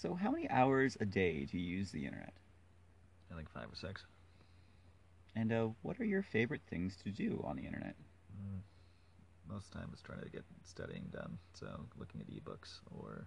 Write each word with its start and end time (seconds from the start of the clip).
So, 0.00 0.14
how 0.14 0.30
many 0.30 0.48
hours 0.48 0.96
a 0.98 1.04
day 1.04 1.44
do 1.44 1.58
you 1.58 1.76
use 1.76 1.90
the 1.90 2.06
internet? 2.06 2.32
I 3.30 3.36
think 3.36 3.50
five 3.50 3.66
or 3.70 3.76
six. 3.76 4.06
And 5.36 5.52
uh, 5.52 5.68
what 5.82 6.00
are 6.00 6.06
your 6.06 6.22
favorite 6.22 6.62
things 6.70 6.96
to 7.04 7.10
do 7.10 7.44
on 7.46 7.56
the 7.56 7.66
internet? 7.66 7.94
Mm. 8.34 8.60
Most 9.46 9.66
of 9.66 9.72
the 9.72 9.78
time 9.80 9.90
is 9.92 10.00
trying 10.00 10.22
to 10.22 10.30
get 10.30 10.42
studying 10.64 11.04
done, 11.12 11.36
so 11.52 11.66
looking 11.98 12.22
at 12.22 12.28
ebooks 12.30 12.80
or 12.98 13.26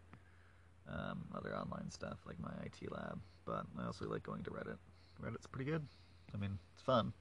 um, 0.89 1.25
other 1.35 1.55
online 1.55 1.91
stuff 1.91 2.17
like 2.25 2.39
my 2.39 2.51
IT 2.65 2.91
lab. 2.91 3.19
But 3.45 3.67
I 3.79 3.85
also 3.85 4.09
like 4.09 4.23
going 4.23 4.41
to 4.41 4.49
Reddit. 4.49 4.77
Reddit's 5.21 5.45
pretty 5.45 5.69
good. 5.69 5.85
I 6.33 6.37
mean, 6.37 6.57
it's 6.73 6.81
fun. 6.81 7.13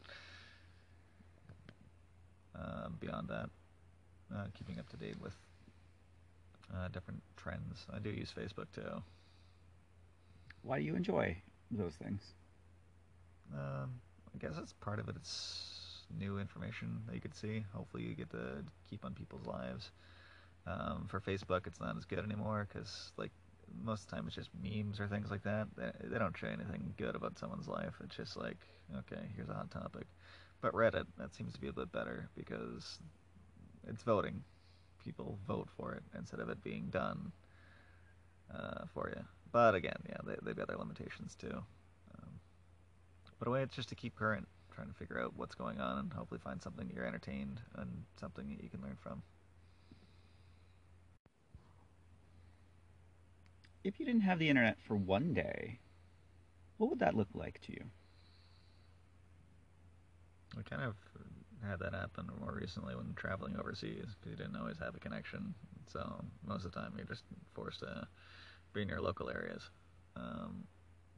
Uh, 2.58 2.88
beyond 3.00 3.28
that, 3.28 3.50
uh, 4.34 4.46
keeping 4.54 4.78
up 4.78 4.88
to 4.88 4.96
date 4.96 5.20
with 5.20 5.34
uh, 6.74 6.88
different 6.88 7.22
trends. 7.36 7.86
I 7.92 7.98
do 7.98 8.08
use 8.08 8.32
Facebook 8.34 8.68
too. 8.74 9.02
Why 10.62 10.78
do 10.78 10.84
you 10.84 10.94
enjoy 10.94 11.36
those 11.70 11.94
things? 11.94 12.20
Um, 13.52 13.90
I 14.34 14.38
guess 14.38 14.52
that's 14.56 14.72
part 14.74 14.98
of 14.98 15.08
it. 15.08 15.16
It's 15.16 16.06
new 16.18 16.38
information 16.38 17.02
that 17.06 17.14
you 17.14 17.20
could 17.20 17.34
see. 17.34 17.64
Hopefully, 17.74 18.04
you 18.04 18.14
get 18.14 18.30
to 18.30 18.64
keep 18.88 19.04
on 19.04 19.14
people's 19.14 19.46
lives. 19.46 19.90
Um, 20.66 21.06
for 21.08 21.20
Facebook, 21.20 21.66
it's 21.66 21.80
not 21.80 21.96
as 21.96 22.04
good 22.04 22.20
anymore 22.20 22.68
because, 22.72 23.12
like, 23.16 23.32
most 23.82 24.04
of 24.04 24.10
the 24.10 24.16
time 24.16 24.26
it's 24.26 24.36
just 24.36 24.50
memes 24.62 25.00
or 25.00 25.08
things 25.08 25.30
like 25.30 25.42
that. 25.42 25.66
They, 25.76 25.90
they 26.04 26.18
don't 26.18 26.36
show 26.36 26.46
anything 26.46 26.94
good 26.96 27.16
about 27.16 27.38
someone's 27.38 27.68
life. 27.68 27.94
It's 28.04 28.16
just 28.16 28.36
like, 28.36 28.58
okay, 28.98 29.22
here's 29.34 29.48
a 29.48 29.54
hot 29.54 29.70
topic. 29.70 30.06
But 30.60 30.74
Reddit, 30.74 31.06
that 31.18 31.34
seems 31.34 31.52
to 31.54 31.60
be 31.60 31.68
a 31.68 31.72
bit 31.72 31.90
better 31.90 32.28
because 32.36 32.98
it's 33.88 34.02
voting. 34.04 34.42
People 35.02 35.38
vote 35.48 35.68
for 35.76 35.94
it 35.94 36.02
instead 36.16 36.38
of 36.38 36.48
it 36.48 36.62
being 36.62 36.86
done 36.90 37.32
uh, 38.54 38.84
for 38.92 39.12
you. 39.14 39.22
But 39.50 39.74
again, 39.74 39.96
yeah, 40.08 40.16
they, 40.24 40.36
they've 40.42 40.56
got 40.56 40.68
their 40.68 40.78
limitations 40.78 41.34
too. 41.34 41.52
Um, 41.52 42.40
but 43.38 43.48
a 43.48 43.50
way 43.50 43.62
it's 43.62 43.76
just 43.76 43.90
to 43.90 43.94
keep 43.94 44.16
current, 44.16 44.48
trying 44.74 44.88
to 44.88 44.94
figure 44.94 45.20
out 45.20 45.34
what's 45.36 45.54
going 45.54 45.80
on 45.80 45.98
and 45.98 46.12
hopefully 46.12 46.40
find 46.42 46.62
something 46.62 46.86
that 46.86 46.94
you're 46.96 47.06
entertained 47.06 47.60
and 47.76 48.04
something 48.18 48.48
that 48.56 48.62
you 48.62 48.70
can 48.70 48.80
learn 48.80 48.96
from. 49.02 49.22
If 53.84 53.98
you 53.98 54.06
didn't 54.06 54.22
have 54.22 54.38
the 54.38 54.48
internet 54.48 54.78
for 54.80 54.94
one 54.94 55.34
day, 55.34 55.80
what 56.78 56.88
would 56.90 57.00
that 57.00 57.14
look 57.14 57.28
like 57.34 57.60
to 57.62 57.72
you? 57.72 57.84
We 60.56 60.62
kind 60.62 60.82
of 60.82 60.94
had 61.66 61.80
that 61.80 61.94
happen 61.94 62.28
more 62.40 62.52
recently 62.52 62.94
when 62.94 63.14
traveling 63.14 63.56
overseas 63.56 64.06
because 64.20 64.30
you 64.30 64.36
didn't 64.36 64.56
always 64.56 64.78
have 64.78 64.94
a 64.94 65.00
connection. 65.00 65.54
So 65.86 66.24
most 66.46 66.64
of 66.64 66.72
the 66.72 66.80
time 66.80 66.92
you're 66.96 67.06
just 67.06 67.24
forced 67.54 67.80
to 67.80 68.06
be 68.72 68.82
in 68.82 68.88
your 68.88 69.00
local 69.00 69.28
areas. 69.30 69.62
Um, 70.16 70.64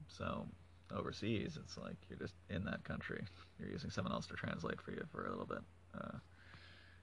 so 0.08 0.46
overseas, 0.94 1.58
it's 1.62 1.76
like 1.78 1.96
you're 2.08 2.18
just 2.18 2.34
in 2.50 2.64
that 2.64 2.84
country. 2.84 3.22
You're 3.58 3.70
using 3.70 3.90
someone 3.90 4.12
else 4.12 4.26
to 4.28 4.34
translate 4.34 4.80
for 4.80 4.92
you 4.92 5.04
for 5.12 5.26
a 5.26 5.30
little 5.30 5.46
bit. 5.46 5.58
Uh, 5.94 6.18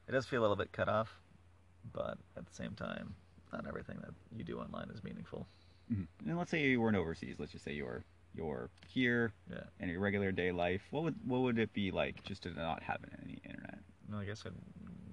it 0.07 0.11
does 0.11 0.25
feel 0.25 0.41
a 0.41 0.43
little 0.43 0.55
bit 0.55 0.71
cut 0.71 0.89
off, 0.89 1.09
but 1.93 2.17
at 2.37 2.45
the 2.45 2.53
same 2.53 2.73
time, 2.73 3.15
not 3.53 3.67
everything 3.67 3.97
that 4.01 4.11
you 4.35 4.43
do 4.43 4.59
online 4.59 4.89
is 4.93 5.03
meaningful. 5.03 5.45
Mm-hmm. 5.91 6.29
And 6.29 6.37
let's 6.37 6.51
say 6.51 6.61
you 6.61 6.79
weren't 6.81 6.95
overseas. 6.97 7.35
Let's 7.37 7.51
just 7.51 7.65
say 7.65 7.73
you're 7.73 8.03
you're 8.33 8.69
here 8.87 9.33
Yeah. 9.49 9.63
in 9.81 9.89
your 9.89 9.99
regular 9.99 10.31
day 10.31 10.53
life. 10.53 10.81
What 10.91 11.03
would 11.03 11.15
what 11.25 11.41
would 11.41 11.59
it 11.59 11.73
be 11.73 11.91
like 11.91 12.23
just 12.23 12.43
to 12.43 12.51
not 12.51 12.81
have 12.83 12.99
any 13.23 13.39
internet? 13.43 13.79
No, 14.09 14.19
I 14.19 14.25
guess 14.25 14.43
I'd 14.45 14.53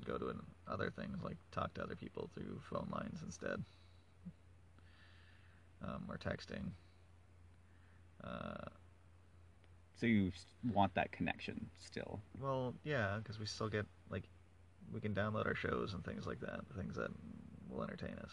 go 0.07 0.19
to 0.19 0.29
an, 0.29 0.41
other 0.69 0.91
things 0.91 1.19
like 1.23 1.37
talk 1.53 1.75
to 1.75 1.83
other 1.83 1.97
people 1.97 2.31
through 2.35 2.61
phone 2.71 2.89
lines 2.93 3.21
instead, 3.25 3.63
um, 5.83 6.05
or 6.09 6.17
texting. 6.19 6.71
Uh, 8.23 8.69
So 9.97 10.07
you 10.07 10.31
want 10.73 10.95
that 10.95 11.11
connection 11.13 11.71
still. 11.79 12.21
well, 12.41 12.75
yeah, 12.85 13.19
because 13.19 13.39
we 13.39 13.47
still 13.47 13.69
get 13.69 13.87
like 14.11 14.25
we 14.93 15.01
can 15.01 15.15
download 15.15 15.47
our 15.47 15.55
shows 15.57 15.93
and 15.95 16.05
things 16.05 16.27
like 16.27 16.41
that, 16.41 16.61
things 16.77 16.97
that 16.97 17.11
will 17.69 17.83
entertain 17.83 18.15
us. 18.25 18.31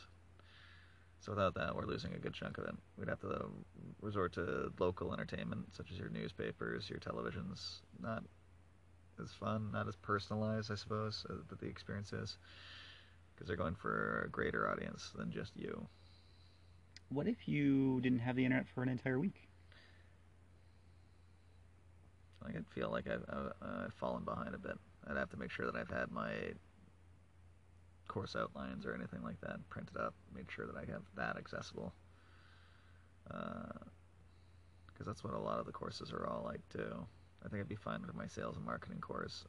So 1.19 1.31
without 1.31 1.56
that, 1.56 1.75
we're 1.75 1.85
losing 1.85 2.13
a 2.13 2.19
good 2.19 2.34
chunk 2.34 2.57
of 2.59 2.66
it. 2.66 2.75
We'd 2.97 3.09
have 3.09 3.19
to 3.22 3.47
resort 4.02 4.34
to 4.34 4.72
local 4.79 5.12
entertainment, 5.12 5.73
such 5.75 5.91
as 5.91 5.97
your 5.97 6.09
newspapers, 6.09 6.88
your 6.90 7.00
televisions. 7.00 7.81
Not 8.00 8.23
as 9.21 9.31
fun, 9.31 9.71
not 9.71 9.87
as 9.87 9.95
personalized, 9.95 10.71
I 10.71 10.75
suppose, 10.75 11.25
uh, 11.29 11.35
that 11.49 11.59
the 11.59 11.67
experience 11.67 12.13
is, 12.13 12.37
because 13.33 13.47
they're 13.47 13.57
going 13.57 13.75
for 13.75 14.23
a 14.25 14.29
greater 14.29 14.69
audience 14.69 15.11
than 15.15 15.31
just 15.31 15.51
you. 15.55 15.87
What 17.09 17.27
if 17.27 17.47
you 17.47 18.01
didn't 18.01 18.19
have 18.19 18.35
the 18.35 18.45
internet 18.45 18.67
for 18.67 18.83
an 18.83 18.89
entire 18.89 19.19
week? 19.19 19.47
Like 22.43 22.55
I'd 22.55 22.67
feel 22.67 22.91
like 22.91 23.07
I've, 23.07 23.23
I've, 23.29 23.51
I've 23.85 23.93
fallen 23.93 24.23
behind 24.23 24.53
a 24.53 24.59
bit. 24.59 24.77
I'd 25.07 25.17
have 25.17 25.29
to 25.31 25.37
make 25.37 25.51
sure 25.51 25.65
that 25.65 25.75
I've 25.75 25.89
had 25.89 26.11
my 26.11 26.31
course 28.07 28.35
outlines 28.35 28.85
or 28.85 28.93
anything 28.93 29.23
like 29.23 29.39
that 29.41 29.57
printed 29.69 29.97
up. 29.97 30.13
Make 30.35 30.51
sure 30.51 30.65
that 30.65 30.75
I 30.75 30.91
have 30.91 31.03
that 31.15 31.37
accessible. 31.37 31.93
Uh, 33.29 33.71
because 34.87 35.05
that's 35.07 35.23
what 35.23 35.33
a 35.33 35.39
lot 35.39 35.59
of 35.59 35.65
the 35.65 35.71
courses 35.71 36.13
are 36.13 36.25
all 36.27 36.43
like 36.45 36.61
too. 36.69 37.05
I 37.45 37.50
think 37.50 37.61
I'd 37.61 37.69
be 37.69 37.75
fine 37.75 38.01
with 38.01 38.16
my 38.16 38.28
sales 38.28 38.56
and 38.56 38.66
marketing 38.66 39.00
course. 39.00 39.45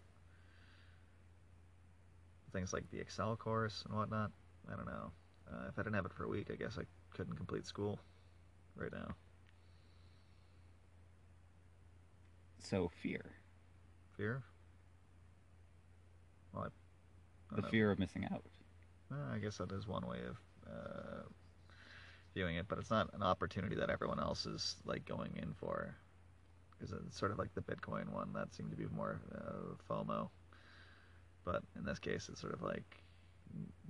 Things 2.53 2.73
like 2.73 2.91
the 2.91 2.99
Excel 2.99 3.37
course 3.37 3.83
and 3.87 3.97
whatnot. 3.97 4.31
I 4.71 4.77
don't 4.77 4.87
know. 4.87 5.11
Uh, 5.51 5.69
if 5.69 5.79
I 5.79 5.83
didn't 5.83 5.95
have 5.95 6.07
it 6.07 6.13
for 6.13 6.25
a 6.25 6.29
week, 6.29 6.49
I 6.53 6.57
guess 6.57 6.77
I 6.79 6.85
couldn't 7.17 7.37
complete 7.37 7.67
school 7.67 7.99
right 8.77 8.93
now. 8.93 9.15
So 12.59 12.91
fear, 13.03 13.25
Fear? 14.17 14.43
Well, 16.53 16.65
I, 16.65 17.53
I 17.53 17.57
the 17.57 17.63
know. 17.63 17.69
fear 17.69 17.91
of 17.91 17.99
missing 17.99 18.27
out. 18.33 18.43
I 19.33 19.39
guess 19.39 19.59
that 19.59 19.71
is 19.73 19.87
one 19.87 20.07
way 20.07 20.19
of 20.29 20.37
uh, 20.67 21.23
viewing 22.35 22.57
it, 22.57 22.67
but 22.67 22.79
it's 22.79 22.91
not 22.91 23.13
an 23.15 23.23
opportunity 23.23 23.77
that 23.77 23.91
everyone 23.91 24.19
else 24.19 24.47
is 24.47 24.77
like 24.85 25.05
going 25.05 25.37
in 25.37 25.53
for. 25.53 25.95
Because 26.79 26.93
it's 27.07 27.19
sort 27.19 27.33
of 27.33 27.39
like 27.39 27.55
the 27.55 27.63
Bitcoin 27.63 28.11
one 28.13 28.33
that 28.35 28.55
seemed 28.55 28.71
to 28.71 28.77
be 28.77 28.87
more 28.95 29.21
uh, 29.35 29.75
FOMO, 29.91 30.29
but 31.45 31.63
in 31.77 31.85
this 31.85 31.99
case, 31.99 32.29
it's 32.31 32.41
sort 32.41 32.53
of 32.53 32.63
like 32.63 32.85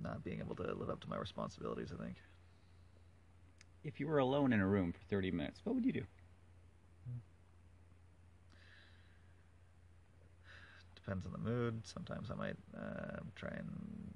not 0.01 0.23
being 0.23 0.39
able 0.39 0.55
to 0.55 0.73
live 0.73 0.89
up 0.89 0.99
to 1.01 1.09
my 1.09 1.17
responsibilities. 1.17 1.91
I 1.97 2.01
think. 2.03 2.15
If 3.83 3.99
you 3.99 4.07
were 4.07 4.19
alone 4.19 4.53
in 4.53 4.59
a 4.61 4.67
room 4.67 4.91
for 4.93 4.99
30 5.09 5.31
minutes, 5.31 5.61
what 5.63 5.75
would 5.75 5.85
you 5.85 5.91
do? 5.93 6.03
Depends 10.95 11.25
on 11.25 11.31
the 11.31 11.37
mood. 11.37 11.85
Sometimes 11.85 12.29
I 12.31 12.35
might 12.35 12.57
uh, 12.77 13.19
try 13.35 13.49
and 13.57 14.13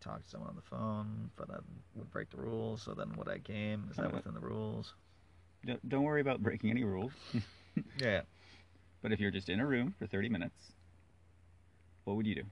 talk 0.00 0.22
to 0.22 0.28
someone 0.28 0.48
on 0.50 0.56
the 0.56 0.62
phone, 0.62 1.30
but 1.36 1.48
that 1.48 1.60
would 1.96 2.10
break 2.10 2.30
the 2.30 2.36
rules. 2.36 2.82
So 2.82 2.94
then, 2.94 3.12
would 3.16 3.28
I 3.28 3.38
game? 3.38 3.88
Is 3.90 3.96
that 3.96 4.06
Uh, 4.06 4.10
within 4.10 4.34
the 4.34 4.40
rules? 4.40 4.94
Don't, 5.66 5.88
don't 5.88 6.02
worry 6.04 6.20
about 6.20 6.42
breaking 6.42 6.70
any 6.70 6.84
rules. 6.84 7.12
Yeah. 7.98 8.22
but 9.00 9.12
if 9.12 9.20
you're 9.20 9.30
just 9.30 9.48
in 9.48 9.60
a 9.60 9.66
room 9.66 9.94
for 9.98 10.06
30 10.06 10.28
minutes, 10.28 10.72
what 12.04 12.16
would 12.16 12.26
you 12.26 12.34
do? 12.34 12.42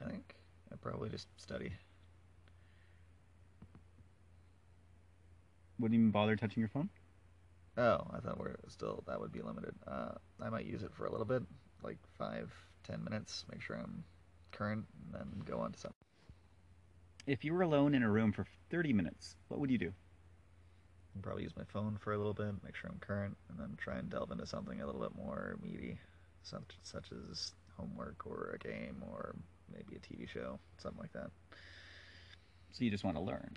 I 0.00 0.08
think 0.08 0.34
I'd 0.72 0.80
probably 0.80 1.10
just 1.10 1.28
study. 1.36 1.72
Wouldn't 5.78 5.98
even 5.98 6.10
bother 6.10 6.34
touching 6.34 6.60
your 6.60 6.68
phone? 6.68 6.88
Oh, 7.76 8.06
I 8.12 8.18
thought 8.20 8.38
we're 8.38 8.56
still 8.68 9.04
that 9.06 9.20
would 9.20 9.32
be 9.32 9.42
limited. 9.42 9.74
Uh, 9.86 10.12
I 10.42 10.48
might 10.48 10.66
use 10.66 10.82
it 10.82 10.92
for 10.94 11.06
a 11.06 11.10
little 11.10 11.26
bit, 11.26 11.42
like 11.82 11.98
five, 12.16 12.52
ten 12.82 13.04
minutes. 13.04 13.44
Make 13.52 13.60
sure 13.62 13.76
I'm 13.76 14.02
current, 14.50 14.86
and 15.04 15.14
then 15.14 15.42
go 15.44 15.58
on 15.60 15.72
to 15.72 15.78
something. 15.78 15.94
If 17.26 17.44
you 17.44 17.52
were 17.52 17.62
alone 17.62 17.94
in 17.94 18.02
a 18.02 18.10
room 18.10 18.32
for 18.32 18.46
30 18.70 18.92
minutes, 18.94 19.36
what 19.48 19.60
would 19.60 19.70
you 19.70 19.78
do? 19.78 19.92
I'd 21.18 21.22
probably 21.24 21.42
use 21.42 21.56
my 21.56 21.64
phone 21.64 21.98
for 21.98 22.12
a 22.12 22.16
little 22.16 22.32
bit, 22.32 22.54
make 22.62 22.76
sure 22.76 22.88
I'm 22.88 23.00
current, 23.00 23.36
and 23.48 23.58
then 23.58 23.76
try 23.76 23.96
and 23.96 24.08
delve 24.08 24.30
into 24.30 24.46
something 24.46 24.80
a 24.80 24.86
little 24.86 25.00
bit 25.00 25.16
more 25.16 25.56
meaty, 25.60 25.98
such 26.44 26.78
such 26.84 27.06
as 27.10 27.52
homework 27.76 28.24
or 28.24 28.54
a 28.54 28.58
game 28.58 29.02
or 29.10 29.34
maybe 29.72 29.96
a 29.96 29.98
TV 29.98 30.28
show, 30.28 30.60
something 30.80 31.00
like 31.00 31.12
that. 31.14 31.30
So 32.70 32.84
you 32.84 32.90
just 32.90 33.02
want 33.02 33.16
to 33.16 33.22
learn. 33.22 33.56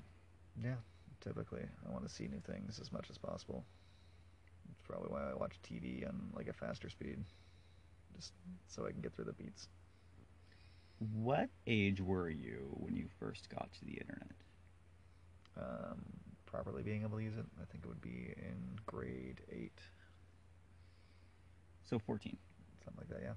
Yeah, 0.64 0.78
typically 1.24 1.62
I 1.88 1.92
want 1.92 2.04
to 2.08 2.10
see 2.10 2.28
new 2.28 2.42
things 2.52 2.80
as 2.80 2.92
much 2.92 3.12
as 3.12 3.20
possible. 3.20 3.64
It's 4.72 4.82
probably 4.88 5.12
why 5.12 5.30
I 5.30 5.36
watch 5.36 5.60
TV 5.64 6.08
on 6.08 6.32
like 6.36 6.48
a 6.48 6.54
faster 6.54 6.90
speed, 6.90 7.20
just 8.16 8.34
so 8.70 8.88
I 8.88 8.92
can 8.92 9.02
get 9.02 9.14
through 9.14 9.26
the 9.26 9.34
beats. 9.34 9.68
What 11.14 11.50
age 11.68 12.02
were 12.02 12.30
you 12.30 12.76
when 12.80 12.96
you 12.96 13.06
first 13.20 13.50
got 13.50 13.72
to 13.74 13.86
the 13.86 13.94
internet? 13.94 14.32
um, 15.58 16.02
properly 16.52 16.84
being 16.84 17.04
able 17.04 17.18
to 17.18 17.24
use 17.24 17.38
it. 17.38 17.46
I 17.62 17.66
think 17.66 17.84
it 17.86 17.88
would 17.88 18.02
be 18.02 18.34
in 18.38 18.80
grade 18.86 19.42
eight, 19.52 19.80
So 21.84 22.00
14. 22.00 22.38
something 22.84 23.00
like 23.00 23.10
that. 23.10 23.22
Yeah, 23.24 23.34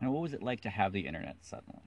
And 0.00 0.12
what 0.12 0.22
was 0.22 0.32
it 0.34 0.42
like 0.42 0.60
to 0.62 0.70
have 0.70 0.92
the 0.92 1.06
internet 1.06 1.44
suddenly? 1.44 1.82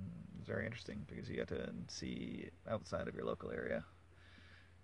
mm, 0.00 0.34
it 0.34 0.38
was 0.38 0.46
very 0.46 0.66
interesting 0.66 1.04
because 1.08 1.28
you 1.28 1.36
got 1.36 1.48
to 1.48 1.72
see 1.88 2.50
outside 2.68 3.08
of 3.08 3.14
your 3.14 3.24
local 3.24 3.50
area. 3.50 3.84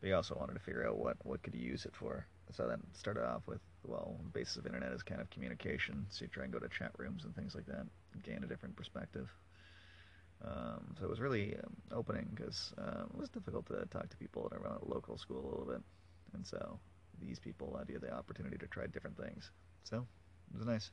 But 0.00 0.08
you 0.08 0.14
also 0.16 0.34
wanted 0.34 0.54
to 0.54 0.60
figure 0.60 0.86
out 0.86 0.98
what 0.98 1.16
what 1.24 1.42
could 1.42 1.54
you 1.54 1.62
use 1.62 1.86
it 1.86 1.94
for. 1.96 2.26
So 2.50 2.66
then 2.69 2.82
started 2.92 3.24
off 3.24 3.46
with 3.46 3.60
well, 3.84 4.19
the 4.22 4.30
basis 4.30 4.56
of 4.56 4.66
internet 4.66 4.92
is 4.92 5.02
kind 5.02 5.20
of 5.20 5.30
communication. 5.30 6.06
So 6.10 6.24
you 6.24 6.28
try 6.28 6.44
and 6.44 6.52
go 6.52 6.58
to 6.58 6.69
chat 6.69 6.92
rooms 6.98 7.24
and 7.24 7.34
things 7.34 7.54
like 7.54 7.66
that, 7.66 7.86
gain 8.22 8.44
a 8.44 8.46
different 8.46 8.76
perspective. 8.76 9.32
Um, 10.44 10.94
so 10.98 11.04
it 11.04 11.10
was 11.10 11.20
really 11.20 11.54
um, 11.56 11.76
opening 11.92 12.28
because 12.34 12.72
um, 12.78 13.10
it 13.14 13.20
was 13.20 13.28
difficult 13.28 13.66
to 13.66 13.86
talk 13.86 14.08
to 14.08 14.16
people 14.16 14.50
at 14.52 14.58
our 14.58 14.78
local 14.82 15.16
school 15.16 15.44
a 15.44 15.48
little 15.48 15.66
bit, 15.66 15.82
and 16.34 16.46
so 16.46 16.78
these 17.20 17.38
people 17.38 17.76
had 17.78 17.88
you 17.88 17.98
the 17.98 18.12
opportunity 18.12 18.56
to 18.58 18.66
try 18.66 18.86
different 18.86 19.16
things. 19.16 19.50
So 19.84 20.06
it 20.52 20.58
was 20.58 20.66
nice. 20.66 20.90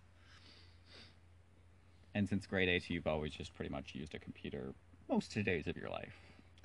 And 2.13 2.27
since 2.27 2.45
grade 2.45 2.69
eight, 2.69 2.89
you've 2.89 3.07
always 3.07 3.33
just 3.33 3.53
pretty 3.55 3.71
much 3.71 3.95
used 3.95 4.13
a 4.15 4.19
computer 4.19 4.73
most 5.07 5.29
of 5.29 5.35
the 5.35 5.43
days 5.43 5.67
of 5.67 5.77
your 5.77 5.89
life. 5.89 6.13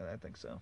I 0.00 0.16
think 0.16 0.36
so. 0.36 0.60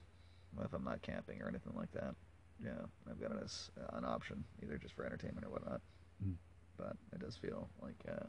If 0.62 0.72
I'm 0.72 0.84
not 0.84 1.02
camping 1.02 1.40
or 1.40 1.48
anything 1.48 1.72
like 1.74 1.90
that, 1.92 2.14
yeah, 2.62 2.84
I've 3.10 3.20
got 3.20 3.32
it 3.32 3.38
as 3.42 3.70
uh, 3.80 3.96
an 3.96 4.04
option, 4.04 4.44
either 4.62 4.76
just 4.76 4.94
for 4.94 5.04
entertainment 5.04 5.46
or 5.46 5.50
whatnot. 5.50 5.80
Mm. 6.24 6.34
But 6.76 6.96
it 7.12 7.20
does 7.20 7.36
feel 7.36 7.68
like 7.80 8.04
uh, 8.08 8.26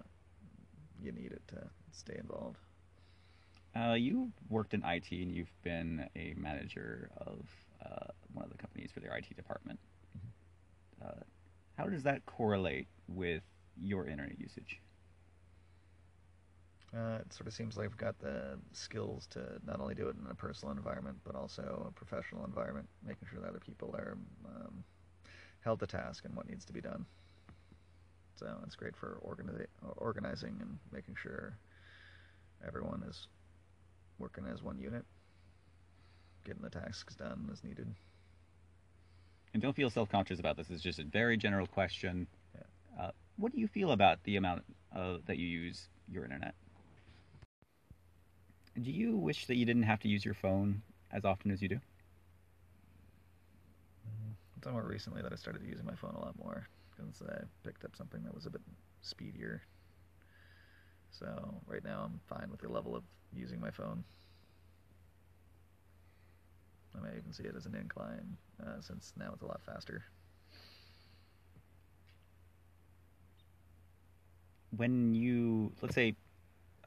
you 1.02 1.12
need 1.12 1.32
it 1.32 1.42
to 1.50 1.70
stay 1.92 2.18
involved. 2.18 2.58
Uh, 3.76 3.94
you 3.94 4.32
worked 4.50 4.74
in 4.74 4.84
IT 4.84 5.12
and 5.12 5.32
you've 5.32 5.52
been 5.64 6.08
a 6.16 6.34
manager 6.38 7.10
of 7.18 7.40
uh, 7.84 8.08
one 8.34 8.46
of 8.46 8.52
the 8.52 8.58
companies 8.58 8.92
for 8.94 9.00
their 9.00 9.16
IT 9.16 9.36
department. 9.36 9.80
Mm-hmm. 10.18 11.08
Uh, 11.08 11.24
how 11.78 11.86
does 11.86 12.04
that 12.04 12.26
correlate 12.26 12.88
with 13.08 13.42
your 13.82 14.08
internet 14.08 14.40
usage? 14.40 14.80
Uh, 16.96 17.18
it 17.22 17.34
sort 17.34 17.48
of 17.48 17.54
seems 17.54 17.76
like 17.76 17.88
I've 17.88 17.98
got 17.98 18.20
the 18.20 18.60
skills 18.72 19.26
to 19.32 19.60
not 19.66 19.80
only 19.80 19.96
do 19.96 20.10
it 20.10 20.16
in 20.24 20.30
a 20.30 20.36
personal 20.36 20.76
environment, 20.76 21.18
but 21.24 21.36
also 21.36 21.88
a 21.88 21.92
professional 21.92 22.46
environment, 22.46 22.88
making 23.04 23.28
sure 23.32 23.42
that 23.42 23.50
other 23.50 23.60
people 23.60 23.96
are 23.96 24.16
um, 24.46 24.84
held 25.62 25.80
to 25.80 25.88
task 25.88 26.26
and 26.26 26.36
what 26.36 26.48
needs 26.48 26.66
to 26.66 26.74
be 26.74 26.82
done. 26.82 27.06
So 28.36 28.48
it's 28.64 28.76
great 28.76 28.96
for 28.96 29.20
organi- 29.26 29.66
organizing 29.98 30.58
and 30.62 30.78
making 30.92 31.16
sure 31.16 31.58
everyone 32.66 33.04
is 33.10 33.28
working 34.24 34.46
as 34.52 34.64
one 34.64 34.80
unit, 34.80 35.04
getting 36.46 36.62
the 36.62 36.70
tasks 36.70 37.14
done 37.14 37.50
as 37.52 37.62
needed. 37.62 37.94
And 39.54 39.62
don't 39.62 39.76
feel 39.76 39.90
self 39.90 40.10
conscious 40.10 40.40
about 40.40 40.56
this. 40.56 40.70
It's 40.70 40.82
just 40.82 40.98
a 41.00 41.04
very 41.04 41.36
general 41.36 41.68
question. 41.68 42.26
Yeah. 42.56 43.04
Uh, 43.04 43.12
what 43.36 43.52
do 43.52 43.60
you 43.60 43.68
feel 43.68 43.92
about 43.92 44.24
the 44.24 44.38
amount 44.38 44.64
uh, 44.96 45.18
that 45.28 45.38
you 45.38 45.46
use 45.46 45.90
your 46.10 46.24
internet? 46.24 46.56
Do 48.82 48.92
you 48.92 49.18
wish 49.18 49.46
that 49.48 49.58
you 49.58 49.66
didn't 49.66 49.84
have 49.84 50.00
to 50.00 50.08
use 50.08 50.24
your 50.24 50.34
phone 50.34 50.82
as 51.12 51.26
often 51.26 51.52
as 51.52 51.62
you 51.62 51.68
do? 51.68 51.80
It's 54.58 54.72
more 54.72 54.84
recently 54.84 55.22
that 55.22 55.34
I 55.34 55.36
started 55.36 55.64
using 55.68 55.86
my 55.86 55.96
phone 55.96 56.16
a 56.16 56.22
lot 56.22 56.38
more 56.42 56.66
because 56.96 57.22
I 57.22 57.44
picked 57.66 57.84
up 57.84 57.98
something 57.98 58.24
that 58.24 58.34
was 58.34 58.46
a 58.46 58.50
bit 58.50 58.62
speedier. 59.02 59.62
So 61.14 61.62
right 61.68 61.84
now 61.84 62.02
I'm 62.06 62.20
fine 62.28 62.50
with 62.50 62.60
the 62.60 62.70
level 62.70 62.96
of 62.96 63.04
using 63.36 63.60
my 63.60 63.70
phone. 63.72 64.04
I 66.96 67.02
may 67.02 67.18
even 67.18 67.32
see 67.34 67.44
it 67.44 67.56
as 67.56 67.66
an 67.66 67.76
incline 67.76 68.38
uh, 68.62 68.82
since 68.82 69.14
now 69.18 69.32
it's 69.34 69.42
a 69.42 69.46
lot 69.46 69.62
faster. 69.66 70.04
When 74.76 75.14
you, 75.14 75.72
let's 75.82 75.96
say, 75.96 76.16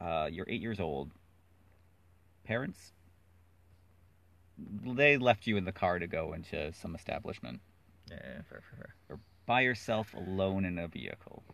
uh, 0.01 0.29
you're 0.31 0.47
eight 0.49 0.61
years 0.61 0.81
old, 0.81 1.13
parents, 2.45 2.93
they 4.85 5.19
left 5.19 5.47
you 5.47 5.57
in 5.57 5.65
the 5.65 5.73
car 5.73 5.99
to 5.99 6.07
go 6.07 6.33
into 6.33 6.73
some 6.73 6.95
establishment. 6.95 7.61
Yeah, 8.11 8.17
fair, 8.19 8.43
fair, 8.49 8.63
fair. 8.77 8.95
Or 9.09 9.21
by 9.47 9.61
yourself 9.61 10.15
alone 10.15 10.65
in 10.65 10.79
a 10.79 10.89
vehicle. 10.89 11.45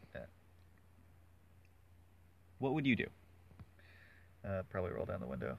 What 2.63 2.75
would 2.75 2.87
you 2.87 2.95
do? 2.95 3.07
Uh, 4.49 4.63
probably 4.71 4.93
roll 4.93 5.05
down 5.05 5.19
the 5.19 5.27
window. 5.27 5.59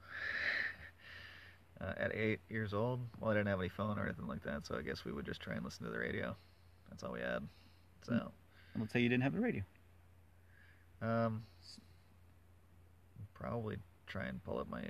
uh, 1.80 1.94
at 1.96 2.14
eight 2.14 2.38
years 2.48 2.72
old, 2.72 3.00
well, 3.20 3.32
I 3.32 3.34
didn't 3.34 3.48
have 3.48 3.58
any 3.58 3.68
phone 3.68 3.98
or 3.98 4.04
anything 4.04 4.28
like 4.28 4.44
that, 4.44 4.64
so 4.64 4.76
I 4.78 4.82
guess 4.82 5.04
we 5.04 5.10
would 5.12 5.26
just 5.26 5.40
try 5.40 5.54
and 5.54 5.64
listen 5.64 5.84
to 5.86 5.90
the 5.90 5.98
radio. 5.98 6.36
That's 6.88 7.02
all 7.02 7.10
we 7.12 7.20
had. 7.20 7.42
So, 8.02 8.12
Mm. 8.12 8.30
Let's 8.78 8.92
say 8.92 9.00
you 9.00 9.08
didn't 9.08 9.24
have 9.24 9.32
the 9.32 9.40
radio. 9.40 9.62
um, 11.02 11.42
probably 13.34 13.76
try 14.06 14.26
and 14.26 14.42
pull 14.44 14.58
up 14.58 14.68
my 14.70 14.82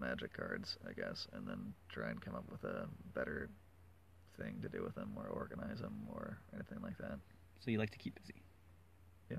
magic 0.00 0.32
cards, 0.32 0.78
I 0.88 0.92
guess, 0.94 1.26
and 1.34 1.46
then 1.46 1.74
try 1.90 2.08
and 2.08 2.18
come 2.20 2.34
up 2.34 2.44
with 2.50 2.64
a 2.64 2.86
better 3.14 3.50
thing 4.38 4.58
to 4.62 4.68
do 4.70 4.82
with 4.82 4.94
them, 4.94 5.12
or 5.16 5.26
organize 5.26 5.80
them, 5.80 6.06
or 6.10 6.38
anything 6.54 6.78
like 6.82 6.96
that. 6.98 7.18
So 7.60 7.70
you 7.70 7.78
like 7.78 7.90
to 7.90 7.98
keep 7.98 8.14
busy. 8.18 8.42
Yeah. 9.30 9.38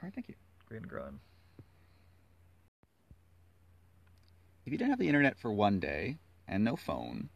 All 0.00 0.06
right, 0.06 0.14
thank 0.14 0.28
you. 0.28 0.34
Green 0.66 0.82
and 0.82 0.90
growing. 0.90 1.20
If 4.66 4.72
you 4.72 4.78
didn't 4.78 4.90
have 4.90 4.98
the 4.98 5.08
internet 5.08 5.38
for 5.38 5.52
one 5.52 5.80
day 5.80 6.18
and 6.46 6.62
no 6.62 6.76
phone, 6.76 7.30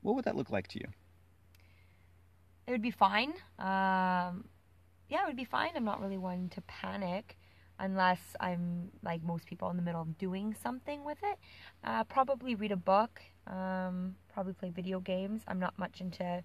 what 0.00 0.14
would 0.16 0.24
that 0.24 0.34
look 0.34 0.50
like 0.50 0.66
to 0.68 0.78
you? 0.78 0.86
It 2.66 2.70
would 2.70 2.82
be 2.82 2.90
fine. 2.90 3.34
Um, 3.58 4.46
yeah, 5.08 5.22
it 5.22 5.26
would 5.26 5.36
be 5.36 5.44
fine. 5.44 5.70
I'm 5.76 5.84
not 5.84 6.00
really 6.00 6.18
one 6.18 6.48
to 6.50 6.60
panic 6.62 7.36
unless 7.78 8.20
I'm 8.40 8.90
like 9.02 9.22
most 9.22 9.46
people 9.46 9.68
in 9.70 9.76
the 9.76 9.82
middle 9.82 10.00
of 10.00 10.16
doing 10.16 10.54
something 10.62 11.04
with 11.04 11.18
it. 11.22 11.38
Uh, 11.82 12.04
probably 12.04 12.54
read 12.54 12.72
a 12.72 12.76
book. 12.76 13.20
Um, 13.46 14.14
probably 14.32 14.54
play 14.54 14.70
video 14.70 15.00
games. 15.00 15.42
I'm 15.46 15.60
not 15.60 15.78
much 15.78 16.00
into 16.00 16.42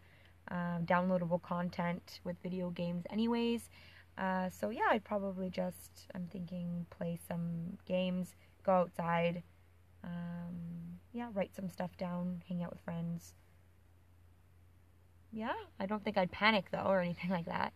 um, 0.50 0.86
downloadable 0.86 1.42
content 1.42 2.20
with 2.24 2.36
video 2.44 2.72
games, 2.72 3.06
anyways. 3.10 3.70
Uh, 4.18 4.50
so 4.50 4.70
yeah, 4.70 4.88
I'd 4.90 5.04
probably 5.04 5.50
just 5.50 6.08
I'm 6.14 6.28
thinking 6.28 6.86
play 6.90 7.20
some 7.28 7.78
games, 7.86 8.36
go 8.64 8.74
outside. 8.74 9.44
Um, 10.04 11.00
yeah, 11.14 11.30
write 11.34 11.56
some 11.56 11.70
stuff 11.70 11.96
down, 11.98 12.44
hang 12.48 12.64
out 12.64 12.72
with 12.72 12.82
friends. 12.82 13.34
Yeah, 15.32 15.54
I 15.80 15.86
don't 15.86 16.04
think 16.04 16.18
I'd 16.18 16.32
panic 16.32 16.66
though 16.72 16.80
or 16.86 17.00
anything 17.00 17.30
like 17.30 17.46
that. 17.46 17.74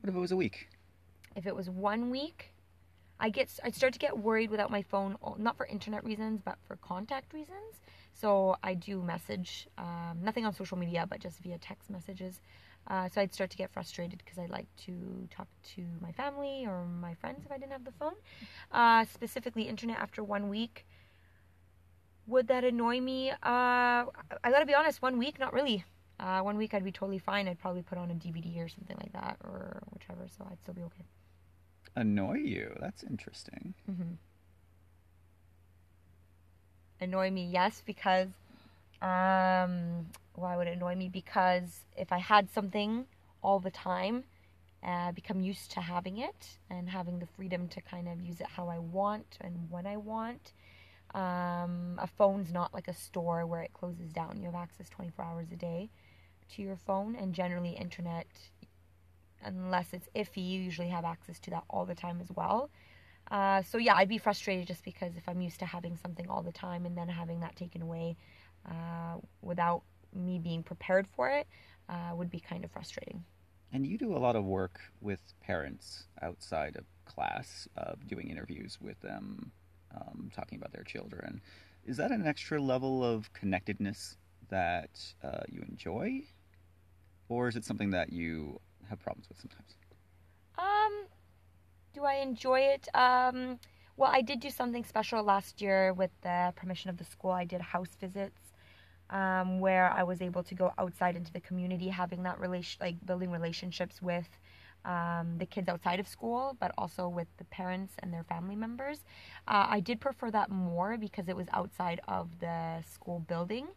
What 0.00 0.10
if 0.10 0.14
it 0.14 0.20
was 0.20 0.32
a 0.32 0.36
week? 0.36 0.68
If 1.34 1.46
it 1.46 1.54
was 1.54 1.68
one 1.68 2.10
week, 2.10 2.52
I 3.20 3.30
get 3.30 3.50
I'd 3.64 3.74
start 3.74 3.92
to 3.94 3.98
get 3.98 4.18
worried 4.18 4.50
without 4.50 4.70
my 4.70 4.82
phone, 4.82 5.16
not 5.38 5.56
for 5.56 5.66
internet 5.66 6.04
reasons, 6.04 6.40
but 6.44 6.56
for 6.66 6.76
contact 6.76 7.32
reasons. 7.32 7.80
So 8.14 8.56
I 8.62 8.74
do 8.74 9.02
message, 9.02 9.68
um, 9.78 10.18
nothing 10.22 10.44
on 10.44 10.52
social 10.52 10.76
media, 10.76 11.06
but 11.08 11.20
just 11.20 11.38
via 11.38 11.58
text 11.58 11.90
messages. 11.90 12.40
Uh, 12.86 13.08
so 13.08 13.20
I'd 13.20 13.34
start 13.34 13.50
to 13.50 13.56
get 13.56 13.70
frustrated 13.70 14.18
because 14.24 14.38
I'd 14.38 14.50
like 14.50 14.66
to 14.86 15.28
talk 15.30 15.46
to 15.74 15.84
my 16.00 16.10
family 16.12 16.64
or 16.66 16.86
my 16.86 17.14
friends 17.14 17.44
if 17.44 17.52
I 17.52 17.58
didn't 17.58 17.72
have 17.72 17.84
the 17.84 17.92
phone. 17.92 18.14
Uh, 18.72 19.04
specifically, 19.12 19.64
internet 19.64 19.98
after 19.98 20.24
one 20.24 20.48
week. 20.48 20.86
Would 22.26 22.48
that 22.48 22.64
annoy 22.64 23.00
me? 23.00 23.30
Uh, 23.30 23.34
I 23.42 24.04
gotta 24.44 24.66
be 24.66 24.74
honest, 24.74 25.00
one 25.02 25.18
week, 25.18 25.38
not 25.38 25.52
really. 25.52 25.84
Uh, 26.20 26.40
one 26.40 26.56
week 26.56 26.74
I'd 26.74 26.84
be 26.84 26.92
totally 26.92 27.18
fine. 27.18 27.46
I'd 27.48 27.58
probably 27.58 27.82
put 27.82 27.96
on 27.96 28.10
a 28.10 28.14
DVD 28.14 28.60
or 28.60 28.68
something 28.68 28.96
like 29.00 29.12
that 29.12 29.36
or 29.44 29.82
whichever, 29.90 30.26
so 30.28 30.46
I'd 30.50 30.60
still 30.60 30.74
be 30.74 30.82
okay. 30.82 31.04
Annoy 31.96 32.38
you? 32.38 32.76
That's 32.80 33.02
interesting. 33.02 33.74
hmm 33.86 34.14
Annoy 37.00 37.30
me, 37.30 37.46
yes, 37.46 37.82
because 37.86 38.28
um, 39.02 40.06
why 40.34 40.56
would 40.56 40.66
it 40.66 40.76
annoy 40.76 40.94
me? 40.94 41.08
Because 41.08 41.80
if 41.96 42.12
I 42.12 42.18
had 42.18 42.50
something 42.50 43.06
all 43.42 43.60
the 43.60 43.70
time, 43.70 44.24
uh, 44.82 45.12
become 45.12 45.40
used 45.40 45.72
to 45.72 45.80
having 45.80 46.18
it 46.18 46.58
and 46.70 46.88
having 46.88 47.18
the 47.18 47.26
freedom 47.26 47.68
to 47.68 47.80
kind 47.80 48.08
of 48.08 48.20
use 48.20 48.40
it 48.40 48.46
how 48.46 48.68
I 48.68 48.78
want 48.78 49.38
and 49.40 49.68
when 49.70 49.86
I 49.86 49.96
want. 49.96 50.52
Um, 51.14 51.98
a 51.98 52.06
phone's 52.06 52.52
not 52.52 52.74
like 52.74 52.86
a 52.86 52.94
store 52.94 53.46
where 53.46 53.62
it 53.62 53.72
closes 53.72 54.12
down. 54.12 54.38
You 54.38 54.46
have 54.46 54.54
access 54.54 54.88
24 54.90 55.24
hours 55.24 55.46
a 55.52 55.56
day 55.56 55.90
to 56.54 56.62
your 56.62 56.76
phone, 56.76 57.16
and 57.16 57.34
generally, 57.34 57.70
internet, 57.70 58.26
unless 59.44 59.92
it's 59.92 60.08
iffy, 60.14 60.48
you 60.48 60.60
usually 60.60 60.88
have 60.88 61.04
access 61.04 61.38
to 61.40 61.50
that 61.50 61.64
all 61.70 61.84
the 61.84 61.94
time 61.94 62.20
as 62.20 62.28
well. 62.34 62.70
Uh, 63.30 63.62
so 63.62 63.78
yeah, 63.78 63.94
I'd 63.94 64.08
be 64.08 64.18
frustrated 64.18 64.66
just 64.66 64.84
because 64.84 65.16
if 65.16 65.28
I'm 65.28 65.40
used 65.40 65.58
to 65.60 65.66
having 65.66 65.96
something 65.96 66.28
all 66.28 66.42
the 66.42 66.52
time 66.52 66.86
and 66.86 66.96
then 66.96 67.08
having 67.08 67.40
that 67.40 67.56
taken 67.56 67.82
away 67.82 68.16
uh, 68.68 69.16
without 69.42 69.82
me 70.14 70.38
being 70.38 70.62
prepared 70.62 71.06
for 71.14 71.28
it 71.28 71.46
uh, 71.88 72.12
would 72.14 72.30
be 72.30 72.40
kind 72.40 72.64
of 72.64 72.70
frustrating. 72.70 73.24
And 73.72 73.86
you 73.86 73.98
do 73.98 74.16
a 74.16 74.18
lot 74.18 74.36
of 74.36 74.44
work 74.44 74.80
with 75.00 75.20
parents 75.40 76.04
outside 76.22 76.76
of 76.76 76.84
class, 77.04 77.68
uh, 77.76 77.92
doing 78.06 78.30
interviews 78.30 78.78
with 78.80 78.98
them, 79.00 79.52
um, 79.94 80.30
talking 80.34 80.58
about 80.58 80.72
their 80.72 80.84
children. 80.84 81.40
Is 81.84 81.96
that 81.98 82.10
an 82.10 82.26
extra 82.26 82.60
level 82.60 83.04
of 83.04 83.32
connectedness 83.32 84.16
that 84.48 84.90
uh, 85.22 85.40
you 85.48 85.62
enjoy? 85.68 86.22
Or 87.28 87.48
is 87.48 87.56
it 87.56 87.64
something 87.64 87.90
that 87.90 88.12
you 88.12 88.60
have 88.88 88.98
problems 89.00 89.28
with 89.28 89.38
sometimes? 89.38 89.76
Um, 90.58 91.06
do 91.92 92.04
I 92.04 92.14
enjoy 92.14 92.60
it? 92.60 92.88
Um, 92.94 93.58
Well, 93.98 94.10
I 94.12 94.22
did 94.22 94.38
do 94.40 94.50
something 94.50 94.84
special 94.84 95.24
last 95.24 95.60
year 95.60 95.92
with 95.92 96.12
the 96.22 96.52
permission 96.54 96.88
of 96.88 96.98
the 96.98 97.04
school. 97.04 97.32
I 97.32 97.44
did 97.44 97.60
house 97.60 97.96
visits 98.00 98.52
um, 99.10 99.60
where 99.60 99.90
I 99.90 100.02
was 100.02 100.20
able 100.20 100.42
to 100.44 100.54
go 100.54 100.72
outside 100.78 101.16
into 101.16 101.32
the 101.32 101.40
community, 101.40 101.88
having 101.88 102.22
that 102.24 102.38
relation, 102.38 102.78
like 102.80 102.96
building 103.04 103.30
relationships 103.30 104.02
with 104.02 104.28
um, 104.84 105.36
the 105.38 105.46
kids 105.46 105.68
outside 105.68 106.00
of 106.00 106.08
school, 106.08 106.56
but 106.60 106.72
also 106.78 107.08
with 107.08 107.28
the 107.38 107.44
parents 107.44 107.94
and 108.00 108.12
their 108.12 108.24
family 108.24 108.56
members. 108.56 109.04
Uh, 109.46 109.66
I 109.68 109.80
did 109.80 110.00
prefer 110.00 110.30
that 110.30 110.50
more 110.50 110.96
because 110.96 111.28
it 111.28 111.36
was 111.36 111.46
outside 111.52 112.00
of 112.08 112.28
the 112.40 112.82
school 112.88 113.20
building 113.20 113.68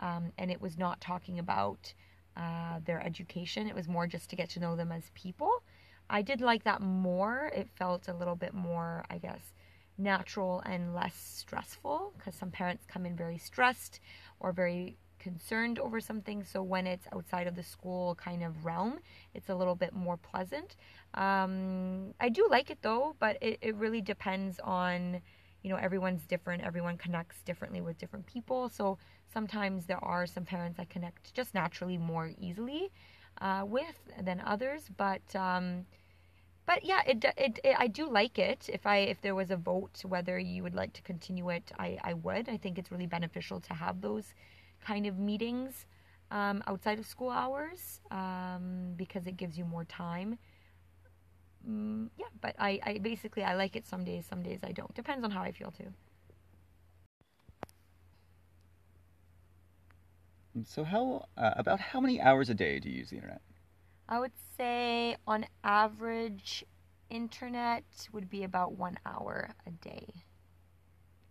um, 0.00 0.32
and 0.38 0.50
it 0.50 0.60
was 0.60 0.78
not 0.78 1.00
talking 1.00 1.38
about 1.38 1.92
uh, 2.36 2.80
their 2.84 3.00
education. 3.04 3.68
It 3.68 3.74
was 3.74 3.88
more 3.88 4.06
just 4.06 4.30
to 4.30 4.36
get 4.36 4.50
to 4.50 4.60
know 4.60 4.76
them 4.76 4.92
as 4.92 5.10
people. 5.14 5.62
I 6.10 6.22
did 6.22 6.40
like 6.40 6.64
that 6.64 6.82
more. 6.82 7.50
It 7.54 7.68
felt 7.76 8.08
a 8.08 8.14
little 8.14 8.36
bit 8.36 8.54
more, 8.54 9.04
I 9.10 9.18
guess, 9.18 9.52
natural 9.98 10.62
and 10.66 10.94
less 10.94 11.14
stressful 11.16 12.12
because 12.16 12.34
some 12.34 12.50
parents 12.50 12.84
come 12.86 13.06
in 13.06 13.16
very 13.16 13.38
stressed 13.38 14.00
or 14.40 14.52
very 14.52 14.96
concerned 15.18 15.78
over 15.78 16.00
something. 16.00 16.44
So 16.44 16.62
when 16.62 16.86
it's 16.86 17.06
outside 17.12 17.46
of 17.46 17.56
the 17.56 17.62
school 17.62 18.14
kind 18.16 18.42
of 18.42 18.64
realm, 18.64 18.98
it's 19.32 19.48
a 19.48 19.54
little 19.54 19.74
bit 19.74 19.94
more 19.94 20.16
pleasant. 20.16 20.76
Um, 21.14 22.12
I 22.20 22.28
do 22.28 22.46
like 22.50 22.70
it 22.70 22.78
though, 22.82 23.16
but 23.18 23.38
it, 23.40 23.58
it 23.62 23.74
really 23.76 24.02
depends 24.02 24.60
on, 24.60 25.20
you 25.62 25.70
know, 25.70 25.76
everyone's 25.76 26.24
different. 26.26 26.62
Everyone 26.62 26.98
connects 26.98 27.42
differently 27.42 27.80
with 27.80 27.96
different 27.98 28.26
people. 28.26 28.68
So 28.68 28.98
sometimes 29.32 29.86
there 29.86 30.04
are 30.04 30.26
some 30.26 30.44
parents 30.44 30.78
I 30.78 30.84
connect 30.84 31.32
just 31.32 31.54
naturally 31.54 31.96
more 31.96 32.32
easily 32.38 32.92
uh, 33.40 33.62
with 33.66 33.98
than 34.20 34.42
others. 34.44 34.90
But 34.96 35.22
um, 35.34 35.86
but 36.66 36.84
yeah, 36.84 37.02
it, 37.06 37.24
it, 37.36 37.60
it 37.64 37.76
I 37.78 37.86
do 37.88 38.08
like 38.10 38.38
it. 38.38 38.68
If 38.72 38.86
I 38.86 38.98
if 38.98 39.20
there 39.20 39.34
was 39.34 39.50
a 39.50 39.56
vote 39.56 40.02
whether 40.04 40.38
you 40.38 40.62
would 40.62 40.74
like 40.74 40.92
to 40.94 41.02
continue 41.02 41.50
it, 41.50 41.72
I 41.78 41.98
I 42.02 42.14
would. 42.14 42.48
I 42.48 42.56
think 42.56 42.78
it's 42.78 42.90
really 42.90 43.06
beneficial 43.06 43.60
to 43.60 43.74
have 43.74 44.00
those 44.00 44.34
kind 44.84 45.06
of 45.06 45.18
meetings 45.18 45.86
um, 46.30 46.62
outside 46.66 46.98
of 46.98 47.06
school 47.06 47.30
hours 47.30 48.00
um, 48.10 48.94
because 48.96 49.26
it 49.26 49.36
gives 49.36 49.58
you 49.58 49.64
more 49.64 49.84
time. 49.84 50.38
Mm, 51.68 52.10
yeah, 52.18 52.26
but 52.40 52.54
I, 52.58 52.80
I 52.84 52.98
basically 52.98 53.42
I 53.42 53.54
like 53.54 53.76
it 53.76 53.86
some 53.86 54.04
days, 54.04 54.26
some 54.26 54.42
days 54.42 54.60
I 54.62 54.72
don't. 54.72 54.94
Depends 54.94 55.24
on 55.24 55.30
how 55.30 55.42
I 55.42 55.52
feel 55.52 55.70
too. 55.70 55.92
So 60.64 60.84
how 60.84 61.26
uh, 61.36 61.52
about 61.56 61.80
how 61.80 62.00
many 62.00 62.20
hours 62.20 62.48
a 62.50 62.54
day 62.54 62.80
do 62.80 62.88
you 62.88 62.98
use 62.98 63.10
the 63.10 63.16
internet? 63.16 63.42
I 64.08 64.18
would 64.18 64.32
say 64.56 65.16
on 65.26 65.46
average, 65.62 66.64
internet 67.10 67.84
would 68.12 68.28
be 68.28 68.44
about 68.44 68.72
one 68.72 68.98
hour 69.06 69.50
a 69.66 69.70
day. 69.70 70.06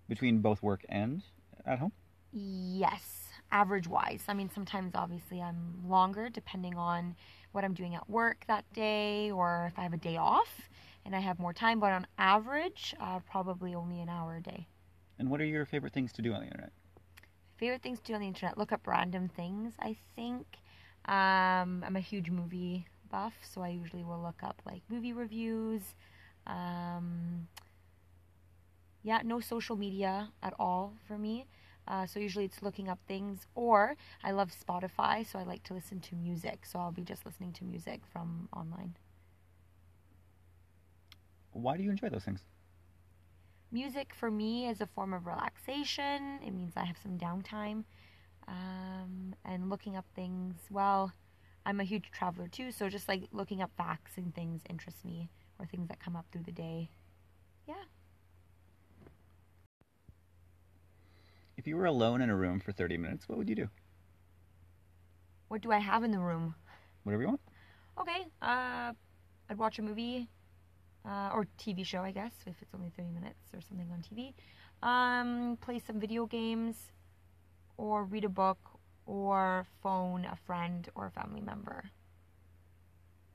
Between 0.07 0.39
both 0.39 0.61
work 0.63 0.85
and 0.89 1.21
at 1.65 1.79
home? 1.79 1.91
Yes, 2.31 3.29
average 3.51 3.87
wise. 3.87 4.23
I 4.27 4.33
mean, 4.33 4.49
sometimes 4.53 4.93
obviously 4.95 5.41
I'm 5.41 5.87
longer 5.87 6.29
depending 6.29 6.75
on 6.75 7.15
what 7.51 7.63
I'm 7.63 7.73
doing 7.73 7.93
at 7.93 8.09
work 8.09 8.43
that 8.47 8.65
day 8.73 9.29
or 9.29 9.69
if 9.71 9.77
I 9.77 9.83
have 9.83 9.93
a 9.93 9.97
day 9.97 10.17
off 10.17 10.69
and 11.05 11.15
I 11.15 11.19
have 11.19 11.37
more 11.37 11.53
time, 11.53 11.79
but 11.79 11.91
on 11.91 12.07
average, 12.17 12.95
uh, 12.99 13.19
probably 13.19 13.75
only 13.75 14.01
an 14.01 14.09
hour 14.09 14.37
a 14.37 14.41
day. 14.41 14.67
And 15.19 15.29
what 15.29 15.39
are 15.41 15.45
your 15.45 15.65
favorite 15.65 15.93
things 15.93 16.11
to 16.13 16.21
do 16.21 16.33
on 16.33 16.39
the 16.39 16.47
internet? 16.47 16.71
Favorite 17.57 17.83
things 17.83 17.99
to 17.99 18.05
do 18.05 18.13
on 18.15 18.21
the 18.21 18.27
internet? 18.27 18.57
Look 18.57 18.71
up 18.71 18.87
random 18.87 19.29
things, 19.29 19.73
I 19.79 19.95
think. 20.15 20.47
Um, 21.05 21.83
I'm 21.86 21.95
a 21.95 22.01
huge 22.01 22.29
movie 22.29 22.88
buff, 23.12 23.33
so 23.41 23.62
I 23.62 23.69
usually 23.69 24.03
will 24.03 24.22
look 24.22 24.41
up 24.43 24.62
like 24.65 24.81
movie 24.89 25.13
reviews. 25.13 25.95
Um, 26.48 27.48
yeah, 29.03 29.22
no 29.24 29.39
social 29.39 29.75
media 29.75 30.29
at 30.41 30.53
all 30.60 30.93
for 31.07 31.17
me. 31.17 31.45
Uh, 31.88 32.05
so 32.05 32.19
usually 32.19 32.45
it's 32.45 32.62
looking 32.62 32.88
up 32.88 33.00
things, 33.07 33.45
or 33.55 33.98
I 34.24 34.31
love 34.31 34.51
Spotify, 34.51 35.25
so 35.29 35.38
I 35.38 35.43
like 35.43 35.63
to 35.63 35.74
listen 35.74 36.00
to 36.00 36.15
music. 36.15 36.65
So 36.65 36.79
I'll 36.79 36.93
be 36.93 37.03
just 37.03 37.25
listening 37.25 37.51
to 37.53 37.65
music 37.65 38.01
from 38.12 38.48
online. 38.55 38.95
Why 41.51 41.77
do 41.77 41.83
you 41.83 41.91
enjoy 41.91 42.10
those 42.10 42.24
things? 42.24 42.41
Music 43.72 44.13
for 44.13 44.31
me 44.31 44.67
is 44.67 44.81
a 44.81 44.88
form 44.88 45.13
of 45.13 45.25
relaxation. 45.25 46.39
It 46.45 46.51
means 46.51 46.74
I 46.77 46.86
have 46.86 46.98
some 47.01 47.17
downtime. 47.17 47.83
Um, 48.47 49.35
and 49.45 49.69
looking 49.69 49.95
up 49.95 50.05
things, 50.15 50.55
well, 50.69 51.13
I'm 51.65 51.79
a 51.79 51.83
huge 51.83 52.12
traveler 52.12 52.47
too, 52.47 52.71
so 52.71 52.89
just 52.89 53.07
like 53.07 53.23
looking 53.31 53.62
up 53.62 53.71
facts 53.77 54.13
and 54.17 54.33
things 54.35 54.62
interests 54.69 55.03
me, 55.05 55.29
or 55.59 55.65
things 55.65 55.88
that 55.88 56.00
come 56.00 56.15
up 56.15 56.25
through 56.31 56.43
the 56.43 56.51
day. 56.51 56.89
Yeah. 57.67 57.75
If 61.57 61.67
you 61.67 61.77
were 61.77 61.85
alone 61.85 62.21
in 62.21 62.29
a 62.29 62.35
room 62.35 62.59
for 62.59 62.71
30 62.71 62.97
minutes, 62.97 63.29
what 63.29 63.38
would 63.38 63.47
you 63.47 63.55
do? 63.55 63.69
What 65.47 65.62
do 65.62 65.71
I 65.71 65.79
have 65.79 66.03
in 66.03 66.12
the 66.12 66.19
room? 66.19 66.55
Whatever 67.03 67.21
you 67.23 67.29
want. 67.29 67.41
Okay, 68.01 68.27
uh, 68.41 68.91
I'd 69.50 69.57
watch 69.57 69.79
a 69.79 69.81
movie, 69.81 70.27
uh, 71.05 71.29
or 71.33 71.47
TV 71.59 71.85
show, 71.85 72.01
I 72.01 72.12
guess, 72.12 72.31
if 72.45 72.55
it's 72.62 72.73
only 72.73 72.91
30 72.97 73.12
minutes 73.12 73.53
or 73.53 73.62
something 73.62 73.88
on 73.91 74.01
TV. 74.01 74.33
Um, 74.81 75.57
play 75.62 75.79
some 75.85 76.00
video 76.00 76.25
games, 76.25 76.75
or 77.77 78.03
read 78.03 78.23
a 78.23 78.29
book, 78.29 78.57
or 79.05 79.65
phone 79.81 80.25
a 80.25 80.35
friend 80.35 80.89
or 80.95 81.07
a 81.07 81.11
family 81.11 81.41
member. 81.41 81.83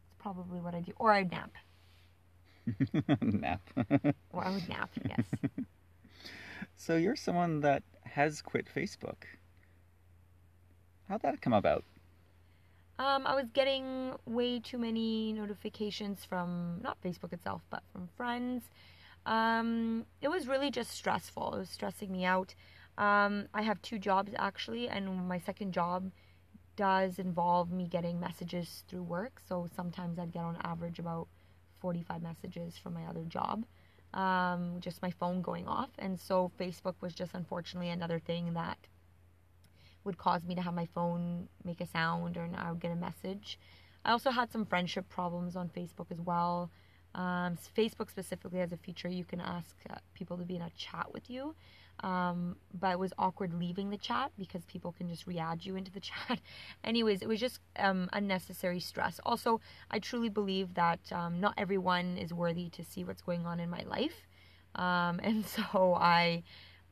It's 0.07 0.15
probably 0.19 0.61
what 0.61 0.75
I 0.75 0.81
do. 0.81 0.93
Or 0.97 1.13
I'd 1.13 1.31
nap. 1.31 1.53
Nap. 3.23 3.61
Or 4.33 4.45
I 4.45 4.51
would 4.51 4.69
nap, 4.69 4.91
yes. 5.09 5.25
so 6.77 6.97
you're 6.97 7.17
someone 7.17 7.61
that 7.61 7.83
has 8.05 8.43
quit 8.43 8.67
Facebook. 8.75 9.25
How'd 11.09 11.23
that 11.23 11.41
come 11.41 11.55
about? 11.55 11.85
Um, 12.99 13.27
I 13.27 13.35
was 13.35 13.47
getting 13.53 14.13
way 14.27 14.59
too 14.59 14.77
many 14.77 15.33
notifications 15.33 16.25
from 16.25 16.81
not 16.83 17.01
Facebook 17.01 17.33
itself, 17.33 17.63
but 17.71 17.83
from 17.93 18.09
friends. 18.17 18.65
Um, 19.25 20.05
it 20.21 20.29
was 20.29 20.49
really 20.49 20.71
just 20.71 20.91
stressful. 20.91 21.55
It 21.55 21.59
was 21.59 21.71
stressing 21.71 22.11
me 22.11 22.25
out. 22.25 22.55
Um, 22.99 23.47
I 23.55 23.63
have 23.63 23.81
two 23.81 23.99
jobs 23.99 24.33
actually, 24.37 24.89
and 24.89 25.27
my 25.29 25.39
second 25.39 25.73
job 25.73 26.11
does 26.77 27.19
involve 27.19 27.71
me 27.73 27.87
getting 27.87 28.21
messages 28.21 28.85
through 28.89 29.05
work. 29.05 29.41
So 29.49 29.67
sometimes 29.75 30.19
I'd 30.19 30.33
get 30.33 30.43
on 30.43 30.59
average 30.63 30.99
about 30.99 31.29
45 31.81 32.23
messages 32.23 32.77
from 32.77 32.95
my 32.95 33.05
other 33.07 33.23
job, 33.23 33.65
um, 34.15 34.79
just 34.81 35.01
my 35.01 35.13
phone 35.13 35.43
going 35.43 35.67
off. 35.67 35.91
And 35.99 36.19
so 36.19 36.51
Facebook 36.59 36.95
was 37.01 37.15
just 37.15 37.35
unfortunately 37.35 37.91
another 37.91 38.19
thing 38.19 38.53
that 38.55 38.79
would 40.05 40.19
cause 40.19 40.45
me 40.45 40.55
to 40.57 40.63
have 40.63 40.75
my 40.75 40.87
phone 40.87 41.49
make 41.65 41.81
a 41.81 41.87
sound 41.87 42.37
or 42.37 42.49
I 42.57 42.71
would 42.71 42.81
get 42.81 42.91
a 42.91 42.97
message. 42.97 43.59
I 44.05 44.13
also 44.13 44.31
had 44.31 44.51
some 44.51 44.65
friendship 44.65 45.09
problems 45.09 45.55
on 45.55 45.69
Facebook 45.69 46.11
as 46.11 46.21
well. 46.21 46.71
Um, 47.15 47.57
Facebook 47.77 48.11
specifically 48.11 48.59
has 48.61 48.73
a 48.73 48.77
feature 48.77 49.09
you 49.09 49.25
can 49.25 49.41
ask 49.41 49.77
uh, 49.91 49.97
people 50.15 50.37
to 50.39 50.45
be 50.45 50.57
in 50.57 50.63
a 50.63 50.71
chat 50.77 51.13
with 51.13 51.29
you. 51.31 51.55
Um, 52.01 52.57
but 52.79 52.93
it 52.93 52.99
was 52.99 53.13
awkward 53.19 53.53
leaving 53.55 53.91
the 53.91 53.97
chat 53.97 54.31
because 54.39 54.65
people 54.67 54.93
can 54.93 55.09
just 55.09 55.27
re-add 55.27 55.65
you 55.65 55.77
into 55.77 55.91
the 55.91 56.01
chat. 56.11 56.41
Anyways, 56.85 57.23
it 57.23 57.29
was 57.29 57.41
just 57.41 57.61
um, 57.77 58.09
unnecessary 58.13 58.81
stress. 58.81 59.21
Also, 59.25 59.61
I 59.91 59.99
truly 59.99 60.29
believe 60.29 60.75
that 60.75 61.01
um, 61.13 61.41
not 61.41 61.55
everyone 61.57 62.17
is 62.17 62.33
worthy 62.33 62.69
to 62.71 62.85
see 62.85 63.05
what's 63.05 63.23
going 63.23 63.47
on 63.47 63.59
in 63.59 63.69
my 63.69 63.83
life, 63.87 64.27
um, 64.77 65.21
and 65.25 65.45
so 65.45 65.95
I, 65.95 66.45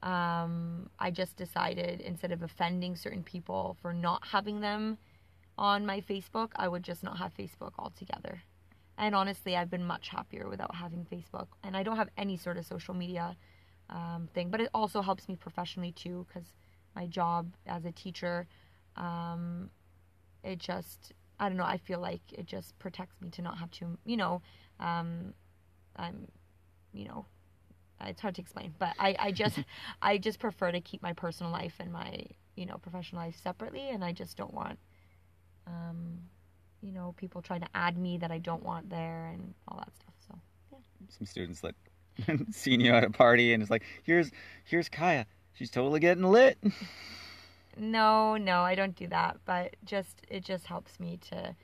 um, 0.03 0.91
I 0.99 1.11
just 1.11 1.37
decided 1.37 2.01
instead 2.01 2.33
of 2.33 2.43
offending 2.43 2.97
certain 2.97 3.23
people 3.23 3.77
for 3.81 3.93
not 3.93 4.27
having 4.27 4.61
them 4.61 4.99
on 5.59 5.87
my 5.87 6.01
Facebook, 6.01 6.51
I 6.57 6.69
would 6.69 6.83
just 6.83 7.03
not 7.03 7.19
have 7.19 7.33
Facebook 7.35 7.73
altogether. 7.79 8.43
And 8.99 9.15
honestly, 9.15 9.57
I've 9.57 9.71
been 9.71 9.85
much 9.85 10.09
happier 10.09 10.49
without 10.49 10.75
having 10.75 11.07
Facebook, 11.11 11.49
and 11.63 11.77
I 11.77 11.83
don't 11.83 11.97
have 11.97 12.09
any 12.17 12.37
sort 12.37 12.57
of 12.57 12.67
social 12.67 12.95
media 12.95 13.37
um, 13.91 14.29
thing. 14.35 14.51
But 14.51 14.61
it 14.61 14.71
also 14.75 15.03
helps 15.03 15.29
me 15.29 15.37
professionally 15.37 15.93
too 15.93 16.27
because 16.29 16.53
my 16.95 17.07
job 17.07 17.53
as 17.67 17.85
a 17.85 17.93
teacher, 17.93 18.47
um, 18.97 19.71
it 20.43 20.59
just 20.59 21.13
I 21.39 21.49
don't 21.49 21.59
know. 21.59 21.65
I 21.65 21.77
feel 21.77 22.01
like 22.01 22.23
it 22.33 22.47
just 22.47 22.79
protects 22.79 23.21
me 23.21 23.31
to 23.31 23.43
not 23.43 23.59
have 23.59 23.71
to, 23.73 23.99
you 24.07 24.17
know, 24.17 24.41
um, 24.81 25.35
I'm, 25.97 26.29
you 26.95 27.05
know, 27.05 27.27
it's 28.01 28.21
hard 28.21 28.35
to 28.37 28.41
explain, 28.41 28.75
but 28.79 28.95
I, 28.99 29.17
I 29.19 29.33
just 29.33 29.59
I 30.03 30.19
just 30.19 30.39
prefer 30.39 30.71
to 30.73 30.81
keep 30.81 31.03
my 31.03 31.13
personal 31.13 31.53
life 31.53 31.75
and 31.79 31.93
my 31.93 32.25
you 32.57 32.67
know 32.67 32.79
professional 32.79 33.23
life 33.23 33.37
separately, 33.43 33.89
and 33.91 34.05
I 34.05 34.13
just 34.13 34.37
don't 34.37 34.55
want. 34.55 34.79
Um, 35.67 36.21
you 36.83 36.93
know, 36.93 37.15
people 37.17 37.43
trying 37.43 37.63
to 37.63 37.69
add 37.75 37.99
me 37.99 38.19
that 38.19 38.31
I 38.31 38.39
don't 38.39 38.63
want 38.63 38.91
there 38.91 39.31
and 39.33 39.55
all 39.67 39.79
that 39.79 39.93
stuff. 39.97 40.15
So, 40.29 40.39
yeah. 40.71 40.79
Some 41.09 41.27
students 41.27 41.61
that 41.63 41.75
seen 42.51 42.81
you 42.81 42.93
at 42.93 43.05
a 43.05 43.11
party 43.11 43.53
and 43.53 43.63
it's 43.63 43.71
like, 43.71 43.85
here's 44.03 44.31
here's 44.65 44.89
Kaya. 44.89 45.27
She's 45.55 45.71
totally 45.71 46.01
getting 46.01 46.25
lit. 46.25 46.59
No, 47.79 48.37
no, 48.37 48.63
I 48.63 48.75
don't 48.75 48.97
do 48.97 49.07
that. 49.09 49.39
But 49.45 49.77
just 49.85 50.23
it 50.29 50.45
just 50.45 50.67
helps 50.67 50.99
me 50.99 51.19
to 51.29 51.55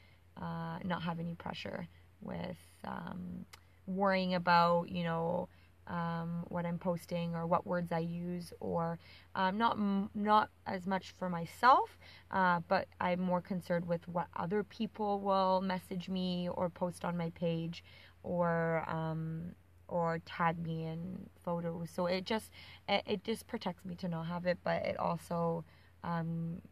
uh, 0.41 0.79
not 0.85 1.03
have 1.03 1.19
any 1.19 1.35
pressure 1.35 1.89
with 2.21 2.57
um, 2.85 3.45
worrying 3.87 4.35
about 4.35 4.91
you 4.91 5.05
know 5.05 5.49
um, 5.89 6.45
what 6.49 6.65
I'm 6.65 6.79
posting 6.79 7.35
or 7.35 7.47
what 7.47 7.67
words 7.67 7.93
I 7.93 8.01
use, 8.01 8.53
or 8.61 8.99
um, 9.35 9.59
not 9.59 9.79
not 10.15 10.51
as 10.67 10.87
much 10.87 11.13
for 11.19 11.29
myself, 11.29 11.99
uh, 12.31 12.61
but 12.69 12.89
I'm 13.01 13.21
more 13.21 13.41
concerned 13.41 13.87
with 13.87 14.07
what 14.07 14.29
other 14.37 14.63
people 14.65 15.21
will 15.21 15.61
message 15.61 16.09
me 16.09 16.49
or 16.53 16.69
post 16.69 17.05
on 17.05 17.17
my 17.17 17.31
page, 17.31 17.83
or 18.23 18.85
um, 18.89 19.55
or 19.93 20.21
tag 20.25 20.59
me 20.67 20.87
in 20.87 21.29
photos. 21.45 21.91
So 21.91 22.07
it 22.07 22.25
just 22.25 22.51
it, 22.89 23.03
it 23.07 23.25
just 23.25 23.47
protects 23.47 23.85
me 23.85 23.95
to 23.97 24.09
not 24.09 24.27
have 24.27 24.47
it, 24.47 24.59
but 24.65 24.83
it 24.87 24.99
also 24.99 25.65
um, 26.03 26.63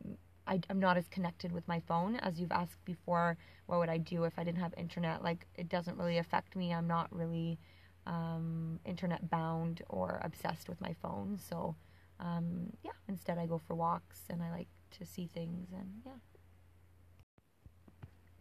I, 0.47 0.61
am 0.71 0.81
not 0.81 0.97
as 0.97 1.07
connected 1.09 1.53
with 1.53 1.69
my 1.69 1.81
phone 1.81 2.17
as 2.17 2.41
you've 2.41 2.51
asked 2.51 2.83
before. 2.85 3.37
What 3.67 3.79
would 3.79 3.91
I 3.91 3.99
do 3.99 4.25
if 4.25 4.39
I 4.39 4.45
didn't 4.45 4.61
have 4.61 4.73
internet? 4.77 5.23
Like 5.23 5.47
it 5.55 5.69
doesn't 5.69 5.99
really 5.99 6.19
affect 6.19 6.57
me. 6.57 6.73
I'm 6.73 6.89
not 6.89 7.15
really 7.15 7.59
um, 8.07 8.81
internet 8.87 9.29
bound 9.29 9.83
or 9.91 10.19
obsessed 10.25 10.69
with 10.69 10.81
my 10.81 10.95
phone. 11.03 11.39
So 11.39 11.77
um, 12.19 12.71
yeah, 12.83 12.93
instead 13.07 13.37
I 13.37 13.47
go 13.47 13.59
for 13.59 13.75
walks 13.75 14.23
and 14.31 14.43
I 14.43 14.51
like 14.51 14.69
to 14.99 15.05
see 15.05 15.27
things 15.27 15.69
and 15.73 15.91
yeah. 16.07 16.13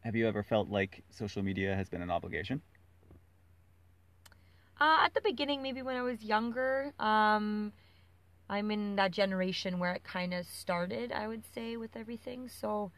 Have 0.01 0.15
you 0.15 0.25
ever 0.25 0.43
felt 0.43 0.69
like 0.69 1.03
social 1.09 1.43
media 1.43 1.75
has 1.75 1.89
been 1.89 2.01
an 2.01 2.09
obligation? 2.09 2.61
Uh, 4.79 4.99
at 5.03 5.13
the 5.13 5.21
beginning, 5.21 5.61
maybe 5.61 5.81
when 5.81 5.97
I 5.97 6.01
was 6.01 6.23
younger, 6.23 6.93
um, 6.99 7.73
I'm 8.49 8.71
in 8.71 8.95
that 8.95 9.11
generation 9.11 9.77
where 9.77 9.93
it 9.93 10.03
kind 10.05 10.33
of 10.33 10.45
started, 10.45 11.11
I 11.11 11.27
would 11.27 11.43
say, 11.53 11.75
with 11.75 11.97
everything. 11.97 12.47
So 12.47 12.91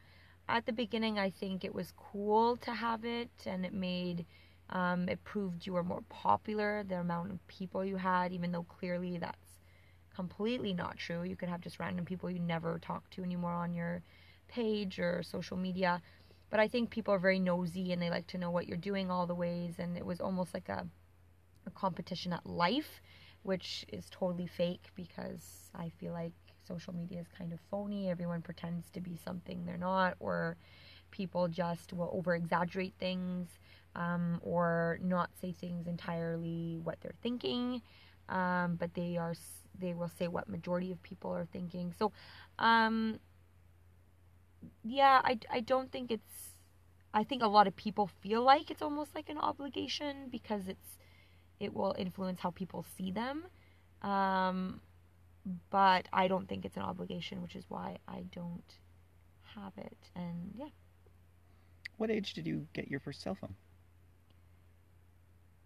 at 0.47 0.67
the 0.67 0.73
beginning, 0.73 1.17
I 1.17 1.31
think 1.31 1.65
it 1.65 1.73
was 1.73 1.91
cool 1.97 2.55
to 2.57 2.71
have 2.71 3.03
it, 3.03 3.31
and 3.45 3.65
it 3.65 3.73
made 3.73 4.25
um, 4.69 5.09
it 5.09 5.23
proved 5.23 5.65
you 5.65 5.73
were 5.73 5.83
more 5.83 6.03
popular. 6.07 6.83
The 6.83 7.00
amount 7.00 7.31
of 7.31 7.47
people 7.47 7.83
you 7.83 7.97
had, 7.97 8.31
even 8.31 8.51
though 8.51 8.63
clearly 8.63 9.17
that's 9.17 9.59
completely 10.15 10.73
not 10.73 10.97
true. 10.97 11.23
You 11.23 11.35
could 11.35 11.50
have 11.50 11.61
just 11.61 11.79
random 11.79 12.05
people 12.05 12.29
you 12.29 12.39
never 12.39 12.79
talk 12.79 13.09
to 13.11 13.23
anymore 13.23 13.53
on 13.53 13.73
your 13.73 14.03
page 14.47 15.00
or 15.00 15.23
social 15.23 15.57
media. 15.57 16.01
But 16.50 16.59
I 16.59 16.67
think 16.67 16.89
people 16.89 17.13
are 17.13 17.19
very 17.19 17.39
nosy 17.39 17.91
and 17.91 18.01
they 18.01 18.09
like 18.09 18.27
to 18.27 18.38
know 18.38 18.51
what 18.51 18.67
you're 18.67 18.77
doing 18.77 19.09
all 19.09 19.25
the 19.25 19.35
ways, 19.35 19.75
and 19.79 19.97
it 19.97 20.05
was 20.05 20.21
almost 20.21 20.53
like 20.53 20.69
a 20.69 20.85
a 21.65 21.72
competition 21.72 22.34
at 22.34 22.46
life, 22.46 23.01
which 23.44 23.86
is 23.89 24.08
totally 24.10 24.48
fake 24.48 24.89
because 24.96 25.70
I 25.75 25.91
feel 26.00 26.13
like 26.13 26.34
social 26.68 26.94
media 26.94 27.20
is 27.20 27.27
kind 27.38 27.53
of 27.53 27.60
phony. 27.70 28.10
Everyone 28.10 28.41
pretends 28.41 28.89
to 28.91 29.01
be 29.01 29.18
something 29.24 29.65
they're 29.65 29.77
not, 29.77 30.15
or 30.20 30.58
people 31.12 31.48
just 31.48 31.94
will 31.94 32.10
over 32.13 32.36
exaggerate 32.36 32.94
things 33.00 33.48
um, 33.96 34.39
or 34.41 35.00
not 35.01 35.30
say 35.41 35.51
things 35.51 35.88
entirely 35.88 36.80
what 36.84 37.00
they're 37.01 37.15
thinking. 37.22 37.82
Um, 38.30 38.76
but 38.76 38.93
they 38.93 39.17
are 39.17 39.34
they 39.78 39.93
will 39.93 40.08
say 40.08 40.28
what 40.28 40.47
majority 40.47 40.91
of 40.91 41.02
people 41.04 41.32
are 41.32 41.45
thinking. 41.45 41.93
So, 41.97 42.12
um, 42.60 43.19
yeah, 44.84 45.21
I, 45.24 45.39
I 45.52 45.60
don't 45.62 45.91
think 45.91 46.12
it's. 46.12 46.56
I 47.13 47.26
think 47.26 47.43
a 47.43 47.47
lot 47.47 47.67
of 47.67 47.76
people 47.76 48.08
feel 48.21 48.41
like 48.41 48.71
it's 48.71 48.82
almost 48.82 49.13
like 49.15 49.28
an 49.28 49.38
obligation 49.38 50.30
because 50.32 50.69
it's 50.69 50.97
it 51.62 51.74
will 51.74 51.95
influence 51.97 52.39
how 52.39 52.50
people 52.50 52.84
see 52.97 53.12
them. 53.12 53.45
Um, 54.02 54.82
but 55.69 56.08
I 56.12 56.28
don't 56.28 56.50
think 56.50 56.65
it's 56.65 56.76
an 56.76 56.84
obligation, 56.84 57.41
which 57.41 57.56
is 57.56 57.65
why 57.69 57.97
I 58.08 58.24
don't 58.34 58.80
have 59.56 59.74
it. 59.78 60.10
And 60.15 60.54
yeah. 60.56 60.69
What 61.97 62.10
age 62.10 62.34
did 62.34 62.47
you 62.47 62.67
get 62.74 62.89
your 62.89 63.00
first 63.00 63.21
cell 63.21 63.36
phone? 63.39 63.56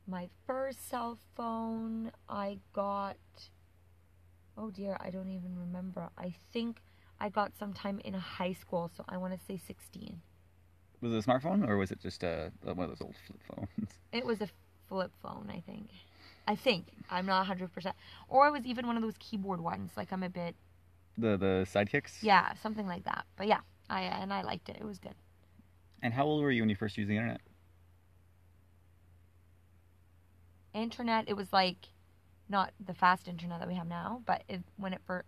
My 0.08 0.30
first 0.46 0.90
cell 0.90 1.18
phone 1.36 2.12
I 2.30 2.60
got. 2.74 3.18
Oh 4.58 4.70
dear, 4.70 4.98
I 5.00 5.10
don't 5.10 5.30
even 5.30 5.58
remember. 5.58 6.10
I 6.18 6.34
think 6.52 6.82
I 7.20 7.30
got 7.30 7.58
sometime 7.58 8.00
in 8.04 8.14
high 8.14 8.54
school, 8.54 8.92
so 8.96 9.06
I 9.08 9.18
want 9.18 9.34
to 9.34 9.40
say 9.46 9.60
16. 9.66 10.22
Was 11.02 11.14
it 11.14 11.26
a 11.26 11.30
smartphone 11.30 11.68
or 11.68 11.78
was 11.78 11.92
it 11.92 12.00
just 12.00 12.24
a, 12.24 12.52
one 12.64 12.80
of 12.80 12.90
those 12.90 13.02
old 13.02 13.16
flip 13.28 13.40
phones? 13.48 13.90
It 14.12 14.26
was 14.26 14.42
a 14.42 14.48
flip 14.88 15.12
phone, 15.22 15.50
I 15.50 15.62
think. 15.62 15.90
I 16.48 16.56
think 16.56 16.88
I'm 17.10 17.26
not 17.26 17.40
100, 17.40 17.74
percent 17.74 17.96
or 18.30 18.48
it 18.48 18.52
was 18.52 18.66
even 18.66 18.86
one 18.86 18.98
of 18.98 19.02
those 19.02 19.16
keyboard 19.20 19.62
ones. 19.62 19.92
Like 19.98 20.12
I'm 20.12 20.24
a 20.24 20.30
bit 20.30 20.56
the 21.18 21.38
the 21.38 21.68
sidekicks. 21.72 22.22
Yeah, 22.22 22.54
something 22.62 22.88
like 22.88 23.06
that. 23.06 23.26
But 23.36 23.48
yeah, 23.48 23.62
I 23.90 24.02
and 24.02 24.34
I 24.34 24.42
liked 24.42 24.70
it. 24.70 24.78
It 24.80 24.86
was 24.86 25.00
good. 25.00 25.16
And 26.02 26.14
how 26.14 26.26
old 26.26 26.44
were 26.44 26.52
you 26.52 26.62
when 26.62 26.70
you 26.70 26.76
first 26.76 26.98
used 26.98 27.10
the 27.10 27.16
internet? 27.16 27.42
Internet, 30.74 31.26
it 31.28 31.36
was 31.36 31.54
like 31.54 31.88
not 32.50 32.74
the 32.86 32.94
fast 32.94 33.28
internet 33.28 33.60
that 33.60 33.68
we 33.68 33.76
have 33.76 33.88
now, 33.88 34.22
but 34.26 34.44
it, 34.48 34.62
when 34.78 34.94
it 34.94 35.02
first, 35.06 35.26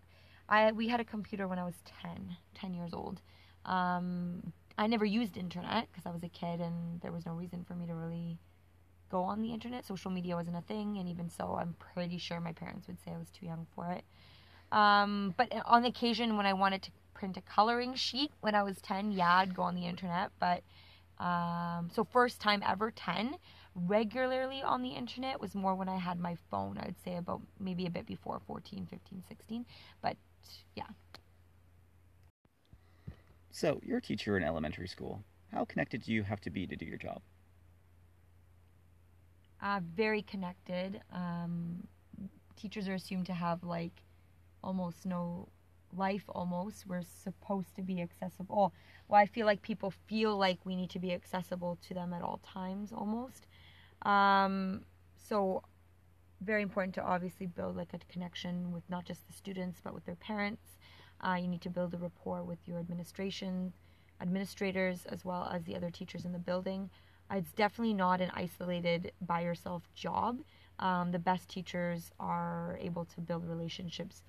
I 0.49 0.71
we 0.71 0.89
had 0.89 0.99
a 0.99 1.05
computer 1.05 1.47
when 1.47 1.57
I 1.57 1.63
was 1.63 1.75
10, 2.03 2.37
10 2.53 2.73
years 2.73 2.93
old. 2.93 3.21
Um, 3.65 4.53
I 4.77 4.87
never 4.87 5.05
used 5.05 5.37
internet 5.37 5.87
because 5.91 6.05
I 6.05 6.11
was 6.11 6.23
a 6.23 6.29
kid 6.29 6.59
and 6.59 7.01
there 7.01 7.11
was 7.11 7.25
no 7.25 7.33
reason 7.33 7.63
for 7.67 7.73
me 7.73 7.87
to 7.87 7.95
really 7.95 8.37
go 9.09 9.21
on 9.23 9.41
the 9.41 9.53
internet. 9.53 9.85
Social 9.85 10.11
media 10.11 10.35
wasn't 10.35 10.57
a 10.57 10.61
thing, 10.61 10.97
and 10.97 11.07
even 11.07 11.29
so, 11.29 11.57
I'm 11.59 11.75
pretty 11.93 12.17
sure 12.17 12.39
my 12.39 12.53
parents 12.53 12.87
would 12.87 12.99
say 13.03 13.11
I 13.11 13.17
was 13.17 13.29
too 13.29 13.45
young 13.45 13.67
for 13.75 13.91
it. 13.91 14.03
Um, 14.71 15.33
but 15.37 15.51
on 15.65 15.85
occasion, 15.85 16.37
when 16.37 16.45
I 16.45 16.53
wanted 16.53 16.81
to 16.83 16.91
print 17.13 17.37
a 17.37 17.41
coloring 17.41 17.95
sheet 17.95 18.31
when 18.41 18.55
I 18.55 18.63
was 18.63 18.77
10, 18.81 19.11
yeah, 19.11 19.35
I'd 19.37 19.55
go 19.55 19.63
on 19.63 19.75
the 19.75 19.85
internet. 19.85 20.31
But 20.39 20.63
um, 21.23 21.89
so, 21.93 22.03
first 22.03 22.39
time 22.39 22.61
ever 22.65 22.91
10, 22.91 23.35
regularly 23.75 24.61
on 24.61 24.81
the 24.81 24.89
internet 24.89 25.39
was 25.39 25.55
more 25.55 25.75
when 25.75 25.89
I 25.89 25.97
had 25.97 26.19
my 26.19 26.37
phone. 26.51 26.77
I'd 26.77 26.95
say 27.03 27.15
about 27.15 27.41
maybe 27.59 27.85
a 27.85 27.89
bit 27.89 28.05
before 28.05 28.41
14, 28.45 28.87
15, 28.89 29.23
16. 29.27 29.65
But 30.01 30.17
yeah. 30.75 30.83
So, 33.51 33.81
you're 33.83 33.97
a 33.97 34.01
teacher 34.01 34.37
in 34.37 34.43
elementary 34.43 34.87
school. 34.87 35.23
How 35.51 35.65
connected 35.65 36.03
do 36.03 36.13
you 36.13 36.23
have 36.23 36.41
to 36.41 36.49
be 36.49 36.67
to 36.67 36.75
do 36.75 36.85
your 36.85 36.97
job? 36.97 37.21
Uh, 39.61 39.79
very 39.95 40.21
connected. 40.21 41.01
Um, 41.11 41.87
teachers 42.55 42.87
are 42.87 42.93
assumed 42.93 43.25
to 43.27 43.33
have 43.33 43.63
like 43.63 44.03
almost 44.63 45.05
no 45.05 45.47
life 45.95 46.25
almost. 46.29 46.85
We're 46.87 47.03
supposed 47.23 47.75
to 47.75 47.81
be 47.81 48.01
accessible. 48.01 48.73
Well 49.07 49.21
i 49.21 49.25
feel 49.25 49.45
like 49.45 49.61
people 49.61 49.91
feel 50.07 50.37
like 50.37 50.59
we 50.65 50.75
need 50.75 50.89
to 50.91 50.99
be 50.99 51.13
accessible 51.13 51.77
to 51.87 51.93
them 51.93 52.13
at 52.13 52.21
all 52.21 52.41
times 52.43 52.91
almost. 52.91 53.47
Um, 54.01 54.81
so 55.15 55.63
very 56.41 56.61
important 56.61 56.93
to 56.95 57.01
obviously 57.01 57.47
build 57.47 57.75
like 57.75 57.93
a 57.93 57.99
connection 58.11 58.71
with 58.71 58.83
not 58.89 59.05
just 59.05 59.25
the 59.27 59.33
students 59.33 59.79
but 59.83 59.93
with 59.93 60.05
their 60.05 60.15
parents. 60.15 60.77
Uh, 61.19 61.37
you 61.41 61.47
need 61.47 61.61
to 61.61 61.69
build 61.69 61.93
a 61.93 61.97
rapport 61.97 62.43
with 62.43 62.59
your 62.65 62.77
administration 62.79 63.73
administrators 64.19 65.05
as 65.05 65.23
well 65.23 65.49
as 65.53 65.63
the 65.63 65.75
other 65.75 65.91
teachers 65.91 66.25
in 66.25 66.31
the 66.31 66.39
building 66.39 66.89
it's 67.31 67.51
definitely 67.53 67.93
not 67.93 68.21
an 68.21 68.31
isolated 68.33 69.11
by 69.21 69.41
yourself 69.41 69.83
job. 69.93 70.39
Um, 70.79 71.11
the 71.11 71.19
best 71.19 71.49
teachers 71.49 72.11
are 72.19 72.77
able 72.79 73.05
to 73.05 73.21
build 73.21 73.47
relationships 73.47 74.23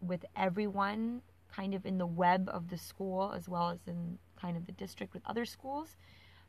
with 0.00 0.24
everyone 0.36 1.22
kind 1.52 1.74
of 1.74 1.84
in 1.84 1.98
the 1.98 2.06
web 2.06 2.48
of 2.52 2.68
the 2.68 2.78
school 2.78 3.32
as 3.34 3.48
well 3.48 3.70
as 3.70 3.80
in 3.86 4.18
kind 4.40 4.56
of 4.56 4.66
the 4.66 4.72
district 4.72 5.14
with 5.14 5.22
other 5.26 5.44
schools. 5.44 5.96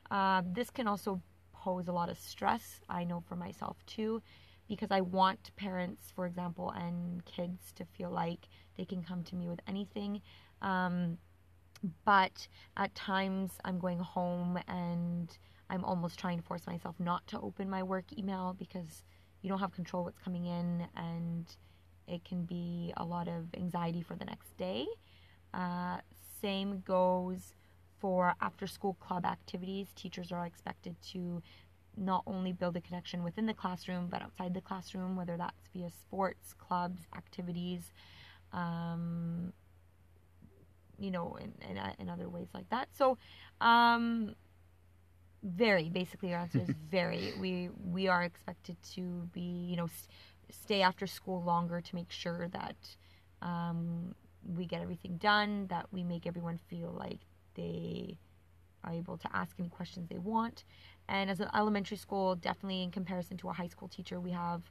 Uh, 0.10 0.42
this 0.46 0.70
can 0.70 0.88
also 0.88 1.22
pose 1.54 1.88
a 1.88 1.92
lot 1.92 2.10
of 2.10 2.20
stress, 2.20 2.82
I 2.90 3.04
know 3.04 3.24
for 3.28 3.36
myself 3.36 3.78
too, 3.86 4.22
because 4.68 4.92
I 4.92 5.02
want 5.02 5.52
parents, 5.56 6.12
for 6.16 6.26
example, 6.26 6.72
and 6.72 7.24
kids 7.26 7.72
to 7.76 7.86
feel 7.86 8.10
like 8.10 8.48
they 8.78 8.86
can 8.86 9.04
come 9.04 9.24
to 9.24 9.36
me 9.36 9.48
with 9.48 9.60
anything. 9.68 10.22
Um, 10.62 11.18
but 12.06 12.48
at 12.78 12.94
times 12.94 13.52
I'm 13.66 13.80
going 13.80 14.00
home 14.00 14.60
and 14.68 15.36
I'm 15.72 15.86
almost 15.86 16.20
trying 16.20 16.38
to 16.38 16.44
force 16.44 16.68
myself 16.68 16.96
not 17.00 17.26
to 17.28 17.40
open 17.40 17.70
my 17.70 17.82
work 17.82 18.06
email 18.18 18.56
because 18.60 19.04
you 19.42 19.50
don't 19.50 19.60
have 19.60 19.72
control 19.72 20.04
what's 20.04 20.20
coming 20.20 20.46
in 20.46 20.86
and 20.98 21.46
it 22.08 22.26
can 22.26 22.44
be 22.44 22.94
a 22.98 23.06
lot 23.06 23.30
of 23.30 23.46
anxiety 23.56 24.02
for 24.02 24.16
the 24.16 24.26
next 24.26 24.56
day. 24.58 24.86
Uh, 25.54 25.98
same 26.42 26.82
goes 26.86 27.56
for 28.00 28.36
after 28.42 28.68
school 28.68 28.96
club 28.96 29.26
activities. 29.26 29.88
Teachers 29.96 30.32
are 30.34 30.46
expected 30.46 30.96
to 31.14 31.42
not 31.96 32.24
only 32.28 32.52
build 32.52 32.76
a 32.76 32.82
connection 32.82 33.24
within 33.24 33.46
the 33.46 33.54
classroom 33.54 34.08
but 34.12 34.22
outside 34.22 34.54
the 34.54 34.62
classroom, 34.62 35.16
whether 35.16 35.38
that's 35.38 35.70
via 35.74 35.90
sports, 35.90 36.54
clubs, 36.58 37.08
activities, 37.16 37.94
um, 38.52 39.54
you 41.00 41.12
know, 41.12 41.38
in, 41.40 41.54
in, 41.70 41.80
in, 41.98 42.10
other 42.10 42.30
ways 42.30 42.48
like 42.54 42.70
that. 42.70 42.90
So, 42.94 43.18
um, 43.62 44.36
very 45.44 45.90
basically 45.90 46.30
your 46.30 46.40
answer 46.40 46.60
is 46.60 46.70
very. 46.92 47.34
We 47.40 47.70
we 47.92 48.08
are 48.08 48.24
expected 48.24 48.78
to 48.96 49.02
be 49.34 49.68
you 49.70 49.76
know 49.76 49.88
st- 49.88 50.10
stay 50.50 50.82
after 50.82 51.08
school 51.08 51.42
longer 51.44 51.82
to 51.82 51.96
make 51.96 52.12
sure 52.12 52.48
that 52.50 52.76
um, 53.42 54.14
we 54.56 54.66
get 54.66 54.82
everything 54.82 55.18
done 55.18 55.68
that 55.68 55.88
we 55.92 56.04
make 56.04 56.28
everyone 56.28 56.60
feel 56.70 56.94
like 56.98 57.20
they 57.56 58.18
are 58.84 58.94
able 58.94 59.18
to 59.18 59.30
ask 59.36 59.56
any 59.60 59.70
questions 59.70 60.10
they 60.10 60.18
want. 60.18 60.64
And 61.08 61.30
as 61.30 61.40
an 61.40 61.50
elementary 61.56 61.98
school 61.98 62.36
definitely 62.36 62.84
in 62.84 62.92
comparison 62.92 63.38
to 63.38 63.50
a 63.50 63.54
high 63.54 63.68
school 63.68 63.88
teacher 63.88 64.20
we 64.20 64.32
have 64.32 64.62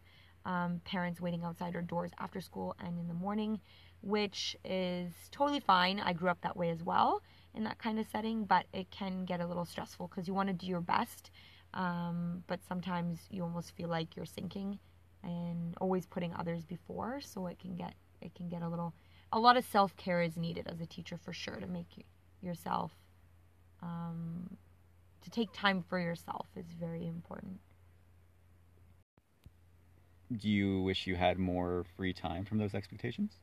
um, 0.45 0.81
parents 0.85 1.21
waiting 1.21 1.45
outside 1.45 1.75
our 1.77 1.83
doors 1.83 2.11
after 2.19 2.41
school 2.41 2.75
and 2.81 2.99
in 2.99 3.09
the 3.09 3.15
morning, 3.15 3.61
which 4.03 4.57
is 4.65 5.13
totally 5.31 5.61
fine. 5.61 6.01
I 6.01 6.13
grew 6.13 6.31
up 6.31 6.41
that 6.43 6.57
way 6.57 6.71
as 6.71 6.83
well 6.83 7.23
in 7.55 7.65
that 7.65 7.79
kind 7.79 7.99
of 7.99 8.07
setting, 8.11 8.45
but 8.45 8.67
it 8.73 8.91
can 8.91 9.25
get 9.25 9.41
a 9.41 9.47
little 9.47 9.65
stressful 9.65 10.09
because 10.09 10.29
you 10.29 10.35
want 10.35 10.49
to 10.49 10.55
do 10.55 10.67
your 10.67 10.81
best, 10.81 11.31
um, 11.75 12.43
but 12.47 12.61
sometimes 12.69 13.21
you 13.31 13.43
almost 13.43 13.73
feel 13.77 13.89
like 13.89 14.17
you're 14.17 14.27
sinking 14.27 14.79
and 15.23 15.75
always 15.81 16.07
putting 16.07 16.35
others 16.35 16.65
before, 16.65 17.21
so 17.21 17.47
it 17.47 17.59
can 17.59 17.77
get 17.77 17.95
it 18.21 18.35
can 18.35 18.49
get 18.49 18.63
a 18.63 18.69
little 18.69 18.95
a 19.33 19.39
lot 19.39 19.57
of 19.57 19.65
self 19.65 19.97
care 19.97 20.23
is 20.23 20.37
needed 20.37 20.67
as 20.69 20.81
a 20.81 20.87
teacher 20.87 21.17
for 21.17 21.33
sure 21.33 21.57
to 21.57 21.67
make 21.67 22.05
yourself 22.43 22.93
um, 23.83 24.57
to 25.23 25.31
take 25.31 25.53
time 25.53 25.83
for 25.83 25.99
yourself 25.99 26.47
is 26.57 26.67
very 26.79 27.07
important. 27.07 27.61
Do 30.37 30.49
you 30.49 30.83
wish 30.83 31.07
you 31.07 31.15
had 31.15 31.39
more 31.39 31.85
free 31.97 32.13
time 32.13 32.45
from 32.45 32.59
those 32.59 32.75
expectations? 32.75 33.39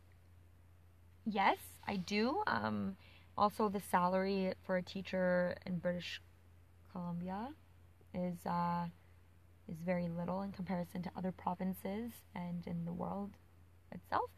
Yes, 1.26 1.58
I 1.88 1.98
do. 1.98 2.42
Um, 2.48 2.96
also, 3.38 3.70
the 3.70 3.80
salary 3.80 4.54
for 4.64 4.78
a 4.78 4.84
teacher 4.84 5.56
in 5.66 5.78
British 5.78 6.22
Columbia 6.92 7.50
is 8.14 8.46
uh, 8.46 8.86
is 9.70 9.78
very 9.86 10.08
little 10.08 10.42
in 10.42 10.52
comparison 10.52 11.02
to 11.04 11.12
other 11.16 11.32
provinces 11.32 12.12
and 12.36 12.66
in 12.66 12.86
the 12.86 12.94
world 12.94 13.32
itself. 13.92 14.30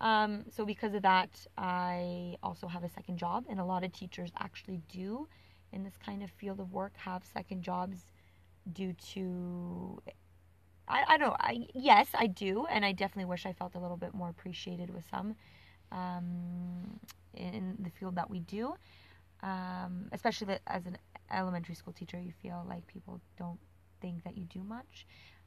Um, 0.00 0.44
so 0.50 0.64
because 0.64 0.94
of 0.94 1.02
that, 1.02 1.30
I 1.56 2.36
also 2.42 2.68
have 2.68 2.84
a 2.84 2.88
second 2.88 3.18
job, 3.18 3.44
and 3.48 3.58
a 3.58 3.64
lot 3.64 3.84
of 3.84 3.92
teachers 3.92 4.30
actually 4.38 4.80
do 4.88 5.28
in 5.72 5.82
this 5.84 5.96
kind 6.04 6.22
of 6.22 6.30
field 6.30 6.60
of 6.60 6.72
work 6.72 6.96
have 6.96 7.22
second 7.24 7.62
jobs 7.62 7.98
due 8.72 8.94
to 9.12 10.00
I, 10.86 11.04
I 11.08 11.18
don't 11.18 11.28
know 11.28 11.36
I 11.38 11.66
yes 11.74 12.08
I 12.14 12.26
do 12.26 12.66
and 12.70 12.84
I 12.84 12.92
definitely 12.92 13.26
wish 13.26 13.46
I 13.46 13.52
felt 13.52 13.74
a 13.74 13.78
little 13.78 13.96
bit 13.96 14.14
more 14.14 14.28
appreciated 14.28 14.90
with 14.90 15.04
some 15.10 15.34
um, 15.92 17.00
in 17.34 17.76
the 17.80 17.90
field 17.90 18.16
that 18.16 18.30
we 18.30 18.40
do. 18.40 18.74
Um, 19.42 20.08
especially 20.12 20.58
as 20.66 20.86
an 20.86 20.98
elementary 21.30 21.76
school 21.76 21.92
teacher 21.92 22.18
you 22.18 22.32
feel 22.42 22.66
like 22.68 22.84
people 22.88 23.20
don't 23.38 23.60
think 24.00 24.24
that 24.24 24.36
you 24.36 24.44
do 24.44 24.62
much. 24.64 25.06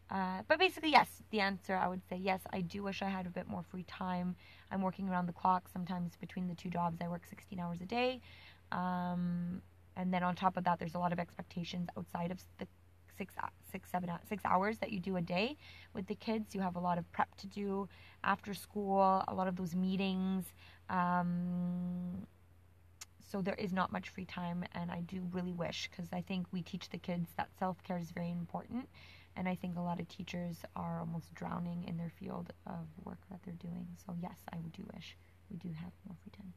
Uh, 0.09 0.41
but 0.47 0.59
basically 0.59 0.91
yes 0.91 1.07
the 1.31 1.39
answer 1.39 1.73
I 1.75 1.87
would 1.87 2.01
say 2.09 2.17
yes 2.17 2.41
I 2.51 2.61
do 2.61 2.83
wish 2.83 3.01
I 3.01 3.09
had 3.09 3.25
a 3.25 3.29
bit 3.29 3.47
more 3.47 3.63
free 3.63 3.83
time. 3.83 4.35
I'm 4.71 4.81
working 4.81 5.09
around 5.09 5.25
the 5.25 5.33
clock 5.33 5.69
sometimes 5.71 6.15
between 6.19 6.47
the 6.47 6.55
two 6.55 6.69
jobs 6.69 6.97
I 7.01 7.07
work 7.07 7.23
16 7.29 7.59
hours 7.59 7.81
a 7.81 7.85
day. 7.85 8.21
Um, 8.71 9.61
and 9.97 10.13
then 10.13 10.23
on 10.23 10.35
top 10.35 10.55
of 10.57 10.63
that 10.63 10.79
there's 10.79 10.95
a 10.95 10.99
lot 10.99 11.11
of 11.11 11.19
expectations 11.19 11.89
outside 11.97 12.31
of 12.31 12.39
the 12.59 12.67
six 13.21 13.35
six 13.71 13.91
seven 13.91 14.09
six 14.27 14.43
hours 14.45 14.77
that 14.79 14.91
you 14.91 14.99
do 14.99 15.17
a 15.17 15.21
day 15.21 15.57
with 15.93 16.07
the 16.07 16.15
kids. 16.15 16.55
You 16.55 16.61
have 16.61 16.75
a 16.75 16.79
lot 16.79 16.97
of 16.97 17.11
prep 17.11 17.35
to 17.37 17.47
do 17.47 17.87
after 18.23 18.53
school 18.53 19.23
a 19.27 19.33
lot 19.33 19.47
of 19.47 19.55
those 19.55 19.75
meetings 19.75 20.45
um, 20.89 22.27
so 23.31 23.41
there 23.41 23.55
is 23.55 23.71
not 23.71 23.91
much 23.91 24.09
free 24.09 24.25
time 24.25 24.63
and 24.73 24.91
i 24.91 24.99
do 25.01 25.21
really 25.31 25.53
wish 25.53 25.89
because 25.89 26.11
i 26.13 26.21
think 26.21 26.45
we 26.51 26.61
teach 26.61 26.89
the 26.89 26.97
kids 26.97 27.29
that 27.37 27.49
self-care 27.57 27.97
is 27.97 28.11
very 28.11 28.31
important 28.31 28.87
and 29.35 29.47
i 29.47 29.55
think 29.55 29.77
a 29.77 29.81
lot 29.81 29.99
of 29.99 30.07
teachers 30.07 30.57
are 30.75 30.99
almost 30.99 31.33
drowning 31.33 31.83
in 31.87 31.97
their 31.97 32.11
field 32.19 32.51
of 32.67 32.85
work 33.05 33.19
that 33.29 33.39
they're 33.43 33.53
doing. 33.55 33.87
So 34.05 34.15
yes 34.21 34.37
i 34.51 34.57
do 34.57 34.83
wish 34.93 35.15
we 35.49 35.57
do 35.57 35.69
have 35.69 35.91
more 36.07 36.15
free 36.23 36.31
time. 36.35 36.53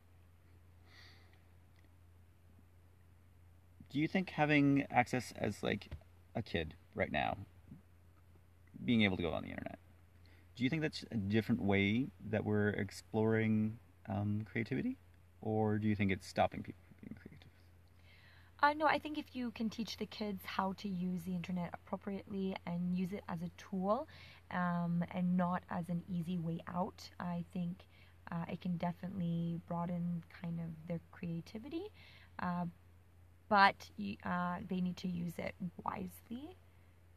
Do 3.90 4.00
you 4.00 4.08
think 4.08 4.30
having 4.30 4.86
access 4.90 5.32
as 5.36 5.62
like 5.62 5.88
a 6.34 6.42
kid 6.42 6.74
right 6.94 7.12
now, 7.12 7.36
being 8.84 9.02
able 9.02 9.16
to 9.16 9.22
go 9.22 9.30
on 9.32 9.42
the 9.42 9.50
internet, 9.50 9.78
do 10.56 10.64
you 10.64 10.70
think 10.70 10.82
that's 10.82 11.04
a 11.10 11.16
different 11.16 11.62
way 11.62 12.08
that 12.30 12.44
we're 12.44 12.68
exploring 12.70 13.78
um, 14.08 14.42
creativity, 14.50 14.98
or 15.40 15.78
do 15.78 15.88
you 15.88 15.96
think 15.96 16.12
it's 16.12 16.26
stopping 16.26 16.62
people 16.62 16.82
from 16.86 16.96
being 17.08 17.16
creative? 17.20 17.48
Uh, 18.62 18.72
no, 18.72 18.86
I 18.86 18.98
think 18.98 19.18
if 19.18 19.34
you 19.34 19.50
can 19.50 19.68
teach 19.68 19.96
the 19.98 20.06
kids 20.06 20.42
how 20.44 20.72
to 20.78 20.88
use 20.88 21.24
the 21.24 21.34
internet 21.34 21.70
appropriately 21.74 22.56
and 22.66 22.96
use 22.96 23.12
it 23.12 23.22
as 23.28 23.42
a 23.42 23.50
tool 23.58 24.08
um, 24.50 25.04
and 25.10 25.36
not 25.36 25.62
as 25.70 25.88
an 25.88 26.02
easy 26.08 26.38
way 26.38 26.60
out, 26.72 27.10
I 27.20 27.44
think 27.52 27.84
uh, 28.32 28.44
it 28.48 28.60
can 28.60 28.76
definitely 28.76 29.60
broaden 29.68 30.22
kind 30.40 30.60
of 30.60 30.88
their 30.88 31.00
creativity. 31.12 31.90
Uh, 32.38 32.66
but 33.54 33.88
uh, 34.26 34.56
they 34.68 34.80
need 34.80 34.96
to 34.96 35.06
use 35.06 35.34
it 35.38 35.54
wisely. 35.84 36.56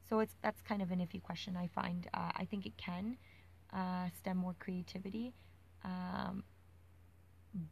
So 0.08 0.20
it's 0.20 0.36
that's 0.44 0.62
kind 0.62 0.84
of 0.84 0.92
an 0.92 1.00
iffy 1.00 1.20
question. 1.20 1.58
I 1.58 1.68
find 1.74 2.08
uh, 2.14 2.32
I 2.42 2.46
think 2.46 2.68
it 2.68 2.78
can 2.78 3.18
uh, 3.74 4.10
stem 4.16 4.38
more 4.38 4.56
creativity, 4.60 5.34
um, 5.84 6.44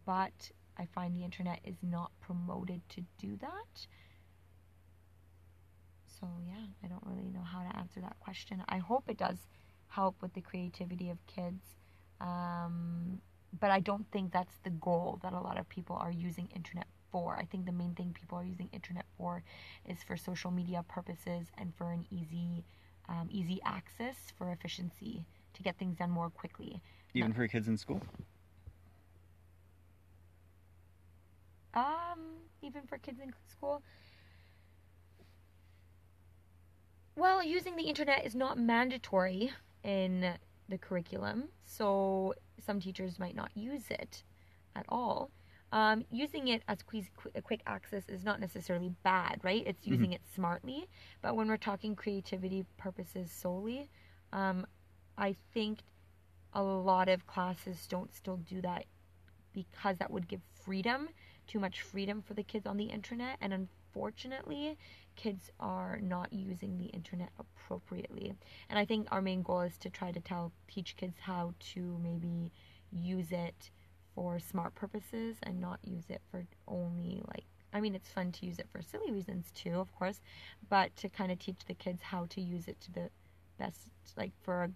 but 0.04 0.40
I 0.80 0.88
find 0.96 1.16
the 1.16 1.24
internet 1.24 1.60
is 1.64 1.76
not 1.84 2.10
promoted 2.22 2.82
to 2.90 3.02
do 3.20 3.38
that. 3.38 3.74
So 6.20 6.26
yeah, 6.48 6.66
I 6.84 6.88
don't 6.88 7.06
really 7.06 7.30
know 7.30 7.46
how 7.54 7.62
to 7.62 7.78
answer 7.78 8.02
that 8.02 8.20
question. 8.20 8.64
I 8.68 8.80
hope 8.80 9.04
it 9.08 9.20
does 9.20 9.38
help 9.90 10.16
with 10.24 10.34
the 10.34 10.42
creativity 10.42 11.12
of 11.12 11.20
kids. 11.28 11.64
Um, 12.20 13.22
but 13.60 13.70
I 13.70 13.80
don't 13.80 14.08
think 14.12 14.34
that's 14.34 14.58
the 14.64 14.72
goal 14.72 15.20
that 15.22 15.34
a 15.34 15.40
lot 15.40 15.60
of 15.60 15.70
people 15.70 15.98
are 15.98 16.12
using 16.12 16.50
internet 16.56 16.88
for. 17.16 17.38
I 17.38 17.46
think 17.46 17.66
the 17.66 17.72
main 17.72 17.96
thing 17.96 18.14
people 18.14 18.38
are 18.38 18.44
using 18.44 18.68
internet 18.74 19.06
for 19.18 19.42
is 19.88 20.04
for 20.04 20.18
social 20.18 20.52
media 20.52 20.84
purposes 20.90 21.48
and 21.58 21.74
for 21.78 21.94
an 21.94 22.06
easy, 22.12 22.66
um, 23.08 23.30
easy 23.32 23.62
access 23.64 24.18
for 24.38 24.52
efficiency 24.52 25.26
to 25.54 25.64
get 25.64 25.78
things 25.78 25.96
done 25.96 26.12
more 26.12 26.30
quickly. 26.30 26.82
Even 27.14 27.32
for 27.32 27.48
kids 27.48 27.70
in 27.70 27.78
school. 27.78 28.02
Um, 31.74 32.20
even 32.62 32.82
for 32.86 32.98
kids 32.98 33.22
in 33.24 33.32
school. 33.50 33.82
Well, 37.16 37.42
using 37.42 37.78
the 37.78 37.84
internet 37.84 38.26
is 38.26 38.36
not 38.36 38.60
mandatory 38.60 39.54
in 39.86 40.34
the 40.68 40.78
curriculum, 40.78 41.46
so 41.64 42.34
some 42.66 42.82
teachers 42.82 43.20
might 43.20 43.38
not 43.38 43.52
use 43.56 43.86
it 43.90 44.22
at 44.76 44.86
all. 44.90 45.32
Um, 45.72 46.06
using 46.12 46.48
it 46.48 46.62
as 46.68 46.82
quick, 46.84 47.12
quick 47.44 47.62
access 47.66 48.04
is 48.08 48.24
not 48.24 48.40
necessarily 48.40 48.92
bad, 49.04 49.40
right? 49.44 49.64
It's 49.66 49.82
mm-hmm. 49.82 49.92
using 49.92 50.06
mm-hmm. 50.08 50.14
it 50.14 50.22
smartly. 50.34 50.88
But 51.22 51.36
when 51.36 51.48
we're 51.48 51.58
talking 51.58 51.96
creativity 51.96 52.66
purposes 52.78 53.32
solely, 53.32 53.90
um, 54.32 54.66
I 55.18 55.36
think 55.54 55.80
a 56.54 56.64
lot 56.64 57.10
of 57.10 57.28
classes 57.28 57.86
don't 57.88 58.14
still 58.14 58.38
do 58.38 58.62
that 58.62 58.86
because 59.54 59.98
that 59.98 60.12
would 60.12 60.28
give 60.28 60.42
freedom, 60.64 61.10
too 61.48 61.60
much 61.60 61.82
freedom 61.82 62.22
for 62.22 62.34
the 62.34 62.44
kids 62.44 62.66
on 62.66 62.78
the 62.78 62.86
internet. 62.86 63.38
And 63.42 63.54
unfortunately, 63.54 64.78
kids 65.16 65.50
are 65.60 66.00
not 66.02 66.32
using 66.32 66.78
the 66.78 66.86
internet 66.86 67.30
appropriately. 67.40 68.34
And 68.70 68.78
I 68.78 68.86
think 68.86 69.08
our 69.12 69.22
main 69.22 69.42
goal 69.42 69.62
is 69.62 69.78
to 69.80 69.90
try 69.90 70.12
to 70.12 70.20
tell, 70.20 70.52
teach 70.68 70.96
kids 70.98 71.18
how 71.20 71.54
to 71.74 72.00
maybe 72.02 72.52
use 72.92 73.32
it 73.32 73.72
for 74.16 74.40
smart 74.40 74.74
purposes 74.76 75.38
and 75.44 75.60
not 75.60 75.80
use 75.84 76.06
it 76.10 76.22
for 76.32 76.46
only 76.68 77.22
like 77.28 77.44
I 77.74 77.82
mean 77.82 77.94
it's 77.96 78.10
fun 78.10 78.32
to 78.34 78.46
use 78.46 78.60
it 78.60 78.68
for 78.72 78.82
silly 78.82 79.12
reasons 79.12 79.52
too, 79.54 79.74
of 79.80 79.94
course, 79.96 80.22
but 80.70 80.96
to 80.98 81.10
kind 81.10 81.32
of 81.32 81.40
teach 81.40 81.66
the 81.68 81.74
kids 81.74 82.02
how 82.02 82.26
to 82.30 82.42
use 82.42 82.68
it 82.68 82.80
to 82.82 82.92
the 82.94 83.10
best 83.60 83.92
like 84.18 84.32
for 84.42 84.72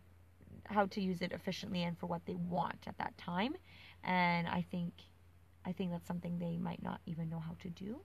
how 0.66 0.86
to 0.88 1.02
use 1.02 1.22
it 1.22 1.32
efficiently 1.32 1.84
and 1.84 1.98
for 1.98 2.08
what 2.08 2.26
they 2.26 2.36
want 2.36 2.86
at 2.88 2.98
that 2.98 3.18
time. 3.18 3.56
And 4.04 4.48
I 4.48 4.66
think 4.72 4.94
I 5.66 5.72
think 5.72 5.92
that's 5.92 6.08
something 6.08 6.40
they 6.40 6.58
might 6.58 6.84
not 6.84 7.00
even 7.06 7.30
know 7.30 7.40
how 7.40 7.56
to 7.62 7.70
do. 7.70 8.00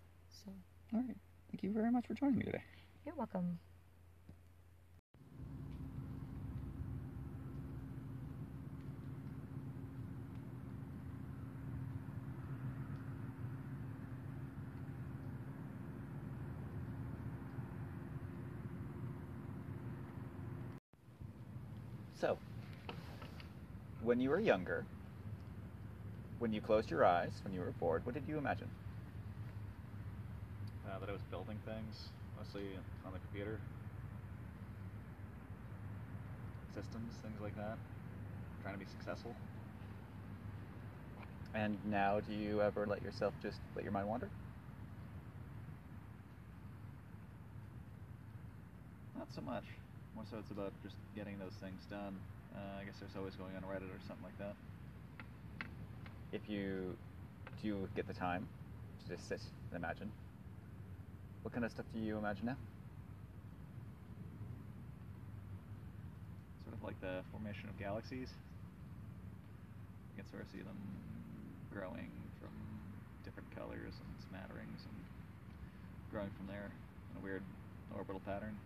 So 0.44 0.52
All 0.94 1.00
right. 1.00 1.16
Thank 1.50 1.62
you 1.62 1.72
very 1.72 1.90
much 1.90 2.06
for 2.06 2.14
joining 2.14 2.38
me 2.38 2.44
today. 2.44 2.62
You're 3.04 3.14
welcome. 3.16 3.58
So, 22.20 22.38
when 24.04 24.20
you 24.20 24.28
were 24.30 24.40
younger, 24.40 24.84
when 26.38 26.52
you 26.52 26.60
closed 26.60 26.90
your 26.90 27.04
eyes, 27.04 27.32
when 27.42 27.54
you 27.54 27.60
were 27.60 27.72
bored, 27.80 28.04
what 28.04 28.14
did 28.14 28.24
you 28.28 28.36
imagine? 28.36 28.68
Uh, 30.86 30.98
that 30.98 31.08
I 31.08 31.12
was 31.12 31.22
building 31.30 31.56
things, 31.64 31.96
mostly 32.38 32.62
on 33.06 33.12
the 33.12 33.18
computer. 33.18 33.58
Systems, 36.74 37.12
things 37.22 37.40
like 37.40 37.56
that. 37.56 37.78
Trying 38.62 38.74
to 38.74 38.80
be 38.80 38.86
successful. 38.98 39.34
And 41.54 41.78
now, 41.88 42.20
do 42.20 42.34
you 42.34 42.60
ever 42.60 42.86
let 42.86 43.02
yourself 43.02 43.32
just 43.40 43.60
let 43.74 43.84
your 43.84 43.92
mind 43.92 44.08
wander? 44.08 44.28
Not 49.16 49.28
so 49.34 49.40
much. 49.40 49.64
More 50.14 50.24
so, 50.30 50.36
it's 50.38 50.50
about 50.50 50.72
just 50.82 50.96
getting 51.16 51.38
those 51.38 51.54
things 51.62 51.80
done. 51.88 52.18
Uh, 52.54 52.80
I 52.80 52.84
guess 52.84 52.94
there's 53.00 53.16
always 53.16 53.34
going 53.34 53.56
on 53.56 53.62
Reddit 53.62 53.90
or 53.90 54.00
something 54.06 54.24
like 54.24 54.38
that. 54.38 54.54
If 56.32 56.48
you 56.48 56.96
do 57.62 57.68
you 57.68 57.88
get 57.96 58.06
the 58.06 58.14
time 58.14 58.46
to 59.02 59.16
just 59.16 59.28
sit 59.28 59.40
and 59.72 59.82
imagine? 59.82 60.10
What 61.42 61.52
kind 61.52 61.64
of 61.64 61.70
stuff 61.70 61.86
do 61.92 62.00
you 62.00 62.18
imagine 62.18 62.46
now? 62.46 62.56
Sort 66.64 66.76
of 66.76 66.82
like 66.82 67.00
the 67.00 67.22
formation 67.32 67.68
of 67.68 67.78
galaxies. 67.78 68.28
You 70.10 70.22
can 70.22 70.30
sort 70.30 70.42
of 70.42 70.48
see 70.48 70.58
them 70.58 70.76
growing 71.72 72.10
from 72.40 72.52
different 73.24 73.50
colors 73.54 73.94
and 73.98 74.10
smatterings 74.28 74.80
and 74.84 74.96
growing 76.10 76.30
from 76.36 76.46
there 76.46 76.70
in 77.10 77.20
a 77.20 77.24
weird 77.24 77.42
orbital 77.96 78.20
pattern. 78.24 78.56